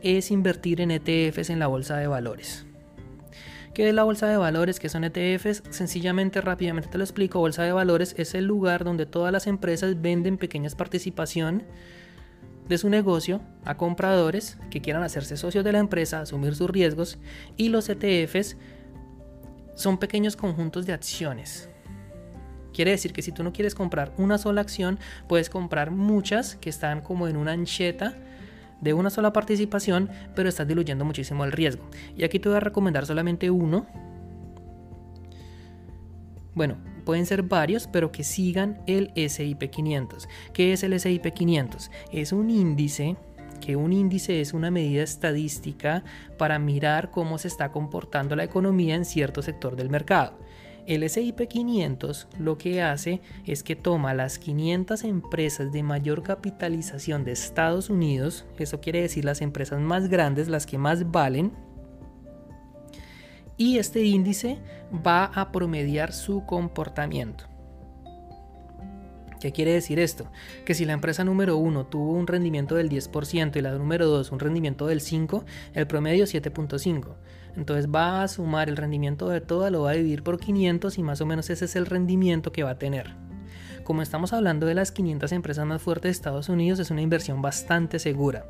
es 0.04 0.30
invertir 0.30 0.80
en 0.80 0.90
ETFs 0.90 1.50
en 1.50 1.58
la 1.58 1.66
bolsa 1.66 1.96
de 1.96 2.06
valores. 2.06 2.66
¿Qué 3.72 3.88
es 3.88 3.94
la 3.94 4.04
bolsa 4.04 4.28
de 4.28 4.36
valores? 4.36 4.78
¿Qué 4.78 4.88
son 4.88 5.02
ETFs? 5.02 5.64
Sencillamente, 5.70 6.40
rápidamente 6.40 6.88
te 6.88 6.98
lo 6.98 7.02
explico. 7.02 7.40
Bolsa 7.40 7.64
de 7.64 7.72
valores 7.72 8.14
es 8.18 8.34
el 8.34 8.44
lugar 8.44 8.84
donde 8.84 9.06
todas 9.06 9.32
las 9.32 9.48
empresas 9.48 10.00
venden 10.00 10.38
pequeñas 10.38 10.76
participación 10.76 11.64
de 12.68 12.78
su 12.78 12.88
negocio 12.88 13.40
a 13.64 13.76
compradores 13.76 14.58
que 14.70 14.80
quieran 14.80 15.02
hacerse 15.02 15.36
socios 15.36 15.64
de 15.64 15.72
la 15.72 15.80
empresa, 15.80 16.20
asumir 16.20 16.54
sus 16.54 16.70
riesgos 16.70 17.18
y 17.56 17.70
los 17.70 17.88
ETFs 17.88 18.56
son 19.74 19.98
pequeños 19.98 20.36
conjuntos 20.36 20.86
de 20.86 20.92
acciones. 20.92 21.68
Quiere 22.72 22.90
decir 22.90 23.12
que 23.12 23.22
si 23.22 23.32
tú 23.32 23.42
no 23.42 23.52
quieres 23.52 23.74
comprar 23.74 24.12
una 24.18 24.38
sola 24.38 24.60
acción, 24.60 24.98
puedes 25.28 25.50
comprar 25.50 25.90
muchas 25.90 26.56
que 26.56 26.70
están 26.70 27.00
como 27.00 27.26
en 27.26 27.36
una 27.36 27.52
ancheta 27.52 28.16
de 28.84 28.92
una 28.92 29.10
sola 29.10 29.32
participación, 29.32 30.10
pero 30.36 30.48
estás 30.48 30.68
diluyendo 30.68 31.04
muchísimo 31.04 31.44
el 31.44 31.52
riesgo. 31.52 31.84
Y 32.16 32.22
aquí 32.22 32.38
te 32.38 32.48
voy 32.48 32.58
a 32.58 32.60
recomendar 32.60 33.06
solamente 33.06 33.50
uno. 33.50 33.86
Bueno, 36.54 36.76
pueden 37.04 37.26
ser 37.26 37.42
varios, 37.42 37.88
pero 37.88 38.12
que 38.12 38.22
sigan 38.22 38.82
el 38.86 39.10
SIP 39.16 39.70
500. 39.70 40.28
¿Qué 40.52 40.72
es 40.72 40.84
el 40.84 40.98
SIP 41.00 41.32
500? 41.32 41.90
Es 42.12 42.32
un 42.32 42.50
índice 42.50 43.16
que 43.60 43.76
un 43.76 43.94
índice 43.94 44.42
es 44.42 44.52
una 44.52 44.70
medida 44.70 45.02
estadística 45.02 46.04
para 46.36 46.58
mirar 46.58 47.10
cómo 47.10 47.38
se 47.38 47.48
está 47.48 47.72
comportando 47.72 48.36
la 48.36 48.44
economía 48.44 48.94
en 48.94 49.06
cierto 49.06 49.40
sector 49.40 49.74
del 49.74 49.88
mercado. 49.88 50.38
El 50.86 51.08
SIP 51.08 51.48
500 51.48 52.28
lo 52.38 52.58
que 52.58 52.82
hace 52.82 53.22
es 53.46 53.62
que 53.62 53.74
toma 53.74 54.12
las 54.12 54.38
500 54.38 55.04
empresas 55.04 55.72
de 55.72 55.82
mayor 55.82 56.22
capitalización 56.22 57.24
de 57.24 57.32
Estados 57.32 57.88
Unidos, 57.88 58.44
eso 58.58 58.80
quiere 58.80 59.00
decir 59.00 59.24
las 59.24 59.40
empresas 59.40 59.80
más 59.80 60.08
grandes, 60.08 60.48
las 60.48 60.66
que 60.66 60.76
más 60.76 61.10
valen, 61.10 61.52
y 63.56 63.78
este 63.78 64.02
índice 64.02 64.58
va 65.06 65.24
a 65.24 65.52
promediar 65.52 66.12
su 66.12 66.44
comportamiento. 66.44 67.44
¿Qué 69.40 69.52
quiere 69.52 69.72
decir 69.72 69.98
esto? 69.98 70.30
Que 70.64 70.74
si 70.74 70.84
la 70.84 70.94
empresa 70.94 71.24
número 71.24 71.56
1 71.58 71.86
tuvo 71.86 72.12
un 72.12 72.26
rendimiento 72.26 72.74
del 72.74 72.88
10% 72.88 73.56
y 73.56 73.60
la 73.60 73.72
número 73.72 74.06
2 74.06 74.32
un 74.32 74.40
rendimiento 74.40 74.86
del 74.86 75.00
5%, 75.00 75.44
el 75.74 75.86
promedio 75.86 76.24
7.5%. 76.24 77.14
Entonces 77.56 77.88
va 77.88 78.22
a 78.22 78.28
sumar 78.28 78.68
el 78.68 78.76
rendimiento 78.76 79.28
de 79.28 79.40
toda, 79.40 79.70
lo 79.70 79.82
va 79.82 79.90
a 79.90 79.94
dividir 79.94 80.22
por 80.22 80.40
500 80.40 80.98
y 80.98 81.02
más 81.02 81.20
o 81.20 81.26
menos 81.26 81.50
ese 81.50 81.66
es 81.66 81.76
el 81.76 81.86
rendimiento 81.86 82.52
que 82.52 82.64
va 82.64 82.70
a 82.70 82.78
tener. 82.78 83.14
Como 83.84 84.02
estamos 84.02 84.32
hablando 84.32 84.66
de 84.66 84.74
las 84.74 84.92
500 84.92 85.30
empresas 85.32 85.66
más 85.66 85.82
fuertes 85.82 86.08
de 86.08 86.12
Estados 86.12 86.48
Unidos, 86.48 86.78
es 86.78 86.90
una 86.90 87.02
inversión 87.02 87.42
bastante 87.42 87.98
segura. 87.98 88.46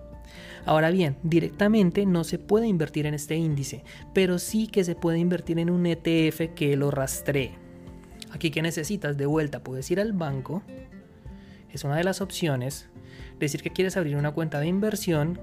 Ahora 0.64 0.90
bien, 0.90 1.16
directamente 1.22 2.06
no 2.06 2.24
se 2.24 2.38
puede 2.38 2.66
invertir 2.66 3.06
en 3.06 3.14
este 3.14 3.36
índice, 3.36 3.84
pero 4.14 4.38
sí 4.38 4.68
que 4.68 4.84
se 4.84 4.94
puede 4.94 5.18
invertir 5.18 5.58
en 5.58 5.70
un 5.70 5.86
ETF 5.86 6.54
que 6.54 6.76
lo 6.76 6.90
rastree. 6.90 7.52
Aquí 8.32 8.50
que 8.50 8.62
necesitas 8.62 9.16
de 9.16 9.26
vuelta, 9.26 9.62
puedes 9.62 9.90
ir 9.90 10.00
al 10.00 10.12
banco, 10.12 10.62
es 11.70 11.84
una 11.84 11.96
de 11.96 12.04
las 12.04 12.20
opciones, 12.20 12.88
decir 13.38 13.62
que 13.62 13.70
quieres 13.70 13.96
abrir 13.96 14.16
una 14.16 14.32
cuenta 14.32 14.60
de 14.60 14.68
inversión 14.68 15.40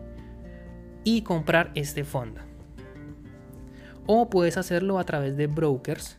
y 1.03 1.21
comprar 1.21 1.71
este 1.75 2.03
fondo. 2.03 2.41
O 4.05 4.29
puedes 4.29 4.57
hacerlo 4.57 4.99
a 4.99 5.03
través 5.03 5.37
de 5.37 5.47
brokers 5.47 6.17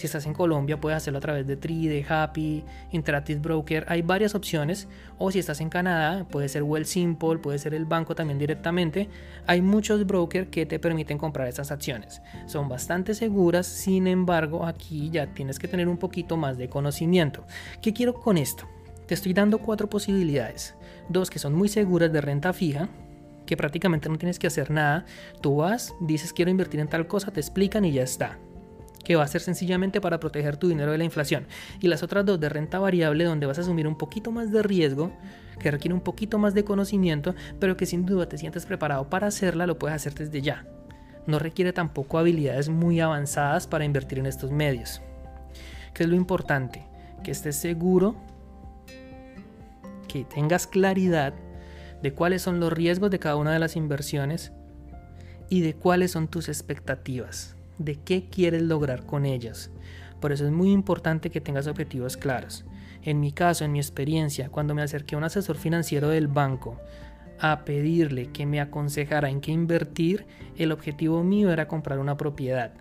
si 0.00 0.06
estás 0.06 0.24
en 0.24 0.32
Colombia, 0.32 0.80
puedes 0.80 0.96
hacerlo 0.96 1.18
a 1.18 1.20
través 1.20 1.46
de 1.46 1.58
Tride, 1.58 2.06
Happy, 2.08 2.64
Interactive 2.90 3.38
Broker. 3.38 3.84
Hay 3.86 4.00
varias 4.00 4.34
opciones. 4.34 4.88
O 5.18 5.30
si 5.30 5.38
estás 5.38 5.60
en 5.60 5.68
Canadá, 5.68 6.26
puede 6.26 6.48
ser 6.48 6.62
Well 6.62 6.86
Simple, 6.86 7.36
puede 7.36 7.58
ser 7.58 7.74
el 7.74 7.84
banco 7.84 8.14
también 8.14 8.38
directamente. 8.38 9.10
Hay 9.46 9.60
muchos 9.60 10.06
brokers 10.06 10.48
que 10.48 10.64
te 10.64 10.78
permiten 10.78 11.18
comprar 11.18 11.48
estas 11.48 11.70
acciones. 11.70 12.22
Son 12.46 12.66
bastante 12.66 13.12
seguras, 13.12 13.66
sin 13.66 14.06
embargo, 14.06 14.64
aquí 14.64 15.10
ya 15.10 15.34
tienes 15.34 15.58
que 15.58 15.68
tener 15.68 15.86
un 15.86 15.98
poquito 15.98 16.38
más 16.38 16.56
de 16.56 16.70
conocimiento. 16.70 17.44
¿Qué 17.82 17.92
quiero 17.92 18.14
con 18.14 18.38
esto? 18.38 18.64
Te 19.06 19.12
estoy 19.12 19.34
dando 19.34 19.58
cuatro 19.58 19.90
posibilidades. 19.90 20.76
Dos 21.10 21.28
que 21.28 21.38
son 21.38 21.54
muy 21.54 21.68
seguras 21.68 22.10
de 22.10 22.22
renta 22.22 22.54
fija, 22.54 22.88
que 23.46 23.56
prácticamente 23.56 24.08
no 24.08 24.18
tienes 24.18 24.38
que 24.38 24.46
hacer 24.46 24.70
nada. 24.70 25.04
Tú 25.40 25.56
vas, 25.56 25.94
dices 26.00 26.32
quiero 26.32 26.50
invertir 26.50 26.80
en 26.80 26.88
tal 26.88 27.06
cosa, 27.06 27.32
te 27.32 27.40
explican 27.40 27.84
y 27.84 27.92
ya 27.92 28.02
está 28.02 28.38
que 29.04 29.16
va 29.16 29.24
a 29.24 29.28
ser 29.28 29.40
sencillamente 29.40 30.00
para 30.00 30.20
proteger 30.20 30.56
tu 30.56 30.68
dinero 30.68 30.92
de 30.92 30.98
la 30.98 31.04
inflación. 31.04 31.46
Y 31.80 31.88
las 31.88 32.02
otras 32.02 32.24
dos 32.24 32.38
de 32.38 32.48
renta 32.48 32.78
variable, 32.78 33.24
donde 33.24 33.46
vas 33.46 33.58
a 33.58 33.62
asumir 33.62 33.86
un 33.86 33.96
poquito 33.96 34.30
más 34.30 34.52
de 34.52 34.62
riesgo, 34.62 35.10
que 35.58 35.70
requiere 35.70 35.94
un 35.94 36.00
poquito 36.00 36.38
más 36.38 36.54
de 36.54 36.64
conocimiento, 36.64 37.34
pero 37.58 37.76
que 37.76 37.86
sin 37.86 38.06
duda 38.06 38.28
te 38.28 38.38
sientes 38.38 38.66
preparado 38.66 39.08
para 39.08 39.26
hacerla, 39.26 39.66
lo 39.66 39.78
puedes 39.78 39.96
hacer 39.96 40.14
desde 40.14 40.42
ya. 40.42 40.66
No 41.26 41.38
requiere 41.38 41.72
tampoco 41.72 42.18
habilidades 42.18 42.68
muy 42.68 43.00
avanzadas 43.00 43.66
para 43.66 43.84
invertir 43.84 44.18
en 44.18 44.26
estos 44.26 44.50
medios. 44.50 45.02
¿Qué 45.94 46.04
es 46.04 46.08
lo 46.08 46.16
importante? 46.16 46.86
Que 47.22 47.30
estés 47.30 47.56
seguro, 47.56 48.16
que 50.08 50.24
tengas 50.24 50.66
claridad 50.66 51.34
de 52.02 52.12
cuáles 52.12 52.42
son 52.42 52.60
los 52.60 52.72
riesgos 52.72 53.10
de 53.10 53.18
cada 53.18 53.36
una 53.36 53.52
de 53.52 53.58
las 53.58 53.76
inversiones 53.76 54.52
y 55.48 55.60
de 55.60 55.74
cuáles 55.74 56.12
son 56.12 56.28
tus 56.28 56.48
expectativas 56.48 57.56
de 57.80 57.96
qué 57.96 58.28
quieres 58.28 58.62
lograr 58.62 59.04
con 59.06 59.26
ellas. 59.26 59.70
Por 60.20 60.32
eso 60.32 60.44
es 60.44 60.52
muy 60.52 60.70
importante 60.70 61.30
que 61.30 61.40
tengas 61.40 61.66
objetivos 61.66 62.16
claros. 62.16 62.64
En 63.02 63.18
mi 63.18 63.32
caso, 63.32 63.64
en 63.64 63.72
mi 63.72 63.78
experiencia, 63.78 64.50
cuando 64.50 64.74
me 64.74 64.82
acerqué 64.82 65.14
a 65.14 65.18
un 65.18 65.24
asesor 65.24 65.56
financiero 65.56 66.10
del 66.10 66.28
banco 66.28 66.78
a 67.40 67.64
pedirle 67.64 68.26
que 68.26 68.44
me 68.44 68.60
aconsejara 68.60 69.30
en 69.30 69.40
qué 69.40 69.50
invertir, 69.50 70.26
el 70.56 70.72
objetivo 70.72 71.24
mío 71.24 71.50
era 71.50 71.68
comprar 71.68 71.98
una 71.98 72.18
propiedad. 72.18 72.72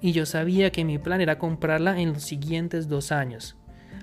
Y 0.00 0.12
yo 0.12 0.24
sabía 0.24 0.70
que 0.70 0.84
mi 0.84 0.98
plan 0.98 1.20
era 1.20 1.36
comprarla 1.36 2.00
en 2.00 2.12
los 2.12 2.22
siguientes 2.22 2.88
dos 2.88 3.10
años, 3.10 3.56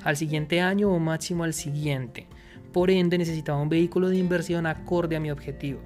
al 0.03 0.17
siguiente 0.17 0.59
año 0.59 0.91
o 0.91 0.99
máximo 0.99 1.45
al 1.45 1.53
siguiente. 1.53 2.27
Por 2.71 2.89
ende 2.89 3.17
necesitaba 3.17 3.61
un 3.61 3.69
vehículo 3.69 4.09
de 4.09 4.17
inversión 4.17 4.65
acorde 4.65 5.15
a 5.15 5.19
mi 5.19 5.31
objetivo, 5.31 5.79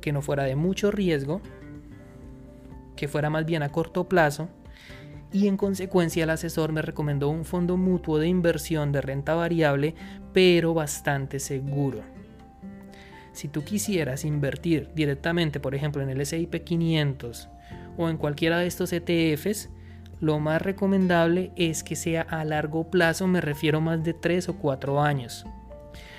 que 0.00 0.12
no 0.12 0.22
fuera 0.22 0.44
de 0.44 0.56
mucho 0.56 0.90
riesgo, 0.90 1.40
que 2.96 3.08
fuera 3.08 3.30
más 3.30 3.44
bien 3.44 3.62
a 3.62 3.70
corto 3.70 4.08
plazo 4.08 4.48
y 5.34 5.48
en 5.48 5.56
consecuencia 5.56 6.22
el 6.22 6.30
asesor 6.30 6.70
me 6.70 6.80
recomendó 6.80 7.28
un 7.28 7.44
fondo 7.44 7.76
mutuo 7.76 8.18
de 8.18 8.28
inversión 8.28 8.92
de 8.92 9.00
renta 9.00 9.34
variable 9.34 9.96
pero 10.32 10.74
bastante 10.74 11.40
seguro. 11.40 12.02
Si 13.32 13.48
tú 13.48 13.64
quisieras 13.64 14.24
invertir 14.24 14.90
directamente, 14.94 15.58
por 15.58 15.74
ejemplo, 15.74 16.02
en 16.02 16.10
el 16.10 16.24
SIP 16.24 16.62
500 16.62 17.48
o 17.96 18.08
en 18.08 18.16
cualquiera 18.16 18.58
de 18.58 18.68
estos 18.68 18.92
ETFs, 18.92 19.70
lo 20.20 20.38
más 20.38 20.62
recomendable 20.62 21.50
es 21.56 21.82
que 21.82 21.96
sea 21.96 22.22
a 22.22 22.44
largo 22.44 22.88
plazo, 22.88 23.26
me 23.26 23.40
refiero 23.40 23.80
más 23.80 24.04
de 24.04 24.14
3 24.14 24.50
o 24.50 24.58
4 24.58 25.02
años. 25.02 25.44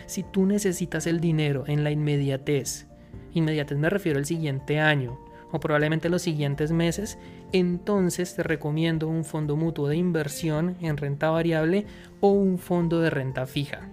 Si 0.05 0.23
tú 0.23 0.45
necesitas 0.45 1.07
el 1.07 1.19
dinero 1.19 1.63
en 1.67 1.83
la 1.83 1.91
inmediatez, 1.91 2.87
inmediatez 3.33 3.77
me 3.77 3.89
refiero 3.89 4.19
al 4.19 4.25
siguiente 4.25 4.79
año, 4.79 5.19
o 5.51 5.59
probablemente 5.59 6.09
los 6.09 6.21
siguientes 6.21 6.71
meses, 6.71 7.17
entonces 7.51 8.35
te 8.35 8.43
recomiendo 8.43 9.07
un 9.07 9.23
fondo 9.23 9.55
mutuo 9.55 9.87
de 9.87 9.95
inversión 9.95 10.75
en 10.81 10.97
renta 10.97 11.29
variable 11.29 11.85
o 12.19 12.29
un 12.31 12.57
fondo 12.57 12.99
de 12.99 13.09
renta 13.09 13.45
fija. 13.45 13.89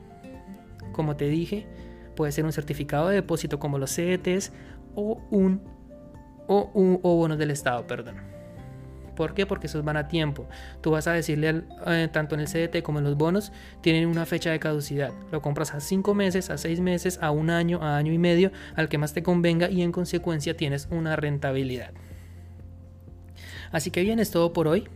Como 0.93 1.17
te 1.17 1.29
dije, 1.29 1.67
puede 2.17 2.33
ser 2.33 2.45
un 2.45 2.53
certificado 2.53 3.09
de 3.09 3.17
depósito 3.17 3.59
como 3.59 3.79
los 3.79 3.95
CETs 3.95 4.53
o 4.95 5.21
un 5.31 5.61
o, 6.49 6.71
un, 6.75 6.99
o 7.03 7.17
bonos 7.17 7.39
del 7.39 7.51
Estado, 7.51 7.87
perdón. 7.87 8.32
¿Por 9.15 9.35
qué? 9.35 9.47
Porque 9.47 9.67
esos 9.67 9.85
van 9.85 9.97
a 9.97 10.09
tiempo. 10.09 10.47
Tú 10.81 10.91
vas 10.91 11.07
a 11.07 11.13
decirle, 11.13 11.63
eh, 11.87 12.09
tanto 12.13 12.35
en 12.35 12.41
el 12.41 12.49
CDT 12.49 12.83
como 12.83 12.99
en 12.99 13.05
los 13.05 13.17
bonos, 13.17 13.53
tienen 13.81 14.09
una 14.09 14.27
fecha 14.27 14.51
de 14.51 14.59
caducidad. 14.59 15.13
Lo 15.31 15.43
compras 15.43 15.75
a 15.75 15.81
5 15.81 16.15
meses, 16.15 16.51
a 16.51 16.59
6 16.59 16.81
meses, 16.81 17.19
a 17.21 17.31
un 17.31 17.51
año, 17.51 17.83
a 17.83 17.97
año 17.97 18.13
y 18.13 18.19
medio, 18.19 18.53
al 18.75 18.89
que 18.89 18.99
más 18.99 19.13
te 19.13 19.23
convenga 19.23 19.71
y 19.71 19.83
en 19.83 19.93
consecuencia 19.93 20.57
tienes 20.57 20.89
una 20.91 21.17
rentabilidad. 21.17 21.93
Así 23.71 23.91
que 23.91 24.03
bien, 24.03 24.19
es 24.19 24.31
todo 24.31 24.53
por 24.53 24.69
hoy. 24.69 24.89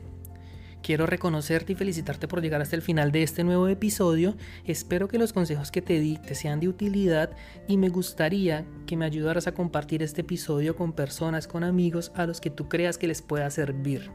Quiero 0.87 1.05
reconocerte 1.05 1.73
y 1.73 1.75
felicitarte 1.75 2.29
por 2.29 2.41
llegar 2.41 2.63
hasta 2.63 2.77
el 2.77 2.81
final 2.81 3.11
de 3.11 3.25
este 3.25 3.43
nuevo 3.43 3.67
episodio. 3.67 4.37
Espero 4.65 5.09
que 5.09 5.19
los 5.19 5.33
consejos 5.33 5.73
que 5.73 5.83
te 5.83 5.99
di 5.99 6.17
te 6.17 6.37
sean 6.37 6.61
de 6.61 6.69
utilidad 6.69 7.31
y 7.67 7.77
me 7.77 7.89
gustaría 7.89 8.65
que 8.87 8.97
me 8.97 9.05
ayudaras 9.05 9.49
a 9.49 9.53
compartir 9.53 10.05
este 10.05 10.21
episodio 10.21 10.77
con 10.77 10.93
personas, 10.93 11.49
con 11.49 11.65
amigos 11.65 12.13
a 12.15 12.25
los 12.25 12.41
que 12.41 12.51
tú 12.51 12.69
creas 12.69 12.99
que 12.99 13.09
les 13.09 13.21
pueda 13.21 13.51
servir. 13.51 14.13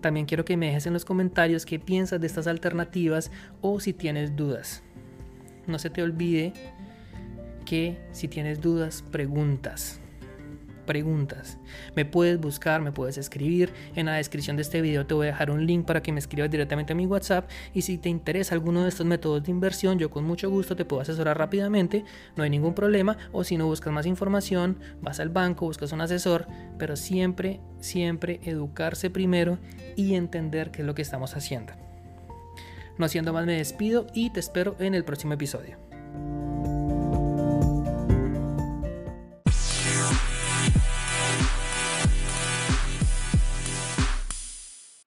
También 0.00 0.24
quiero 0.24 0.46
que 0.46 0.56
me 0.56 0.68
dejes 0.68 0.86
en 0.86 0.94
los 0.94 1.04
comentarios 1.04 1.66
qué 1.66 1.78
piensas 1.78 2.18
de 2.18 2.28
estas 2.28 2.46
alternativas 2.46 3.30
o 3.60 3.78
si 3.78 3.92
tienes 3.92 4.36
dudas. 4.36 4.82
No 5.66 5.78
se 5.78 5.90
te 5.90 6.02
olvide 6.02 6.54
que 7.66 7.98
si 8.12 8.26
tienes 8.26 8.62
dudas, 8.62 9.04
preguntas. 9.12 10.00
Preguntas. 10.88 11.58
Me 11.94 12.06
puedes 12.06 12.40
buscar, 12.40 12.80
me 12.80 12.90
puedes 12.90 13.18
escribir. 13.18 13.74
En 13.94 14.06
la 14.06 14.14
descripción 14.14 14.56
de 14.56 14.62
este 14.62 14.80
video 14.80 15.06
te 15.06 15.12
voy 15.12 15.26
a 15.26 15.30
dejar 15.32 15.50
un 15.50 15.66
link 15.66 15.84
para 15.84 16.02
que 16.02 16.12
me 16.12 16.18
escribas 16.18 16.50
directamente 16.50 16.94
a 16.94 16.96
mi 16.96 17.04
WhatsApp. 17.04 17.48
Y 17.74 17.82
si 17.82 17.98
te 17.98 18.08
interesa 18.08 18.54
alguno 18.54 18.82
de 18.82 18.88
estos 18.88 19.04
métodos 19.04 19.44
de 19.44 19.50
inversión, 19.50 19.98
yo 19.98 20.10
con 20.10 20.24
mucho 20.24 20.48
gusto 20.48 20.74
te 20.74 20.86
puedo 20.86 21.02
asesorar 21.02 21.36
rápidamente. 21.36 22.06
No 22.36 22.42
hay 22.42 22.48
ningún 22.48 22.72
problema. 22.72 23.18
O 23.32 23.44
si 23.44 23.58
no 23.58 23.66
buscas 23.66 23.92
más 23.92 24.06
información, 24.06 24.78
vas 25.02 25.20
al 25.20 25.28
banco, 25.28 25.66
buscas 25.66 25.92
un 25.92 26.00
asesor. 26.00 26.46
Pero 26.78 26.96
siempre, 26.96 27.60
siempre 27.80 28.40
educarse 28.44 29.10
primero 29.10 29.58
y 29.94 30.14
entender 30.14 30.70
qué 30.70 30.80
es 30.80 30.86
lo 30.86 30.94
que 30.94 31.02
estamos 31.02 31.36
haciendo. 31.36 31.74
No 32.96 33.04
haciendo 33.04 33.34
más 33.34 33.44
me 33.44 33.58
despido 33.58 34.06
y 34.14 34.30
te 34.30 34.40
espero 34.40 34.74
en 34.80 34.94
el 34.94 35.04
próximo 35.04 35.34
episodio. 35.34 35.76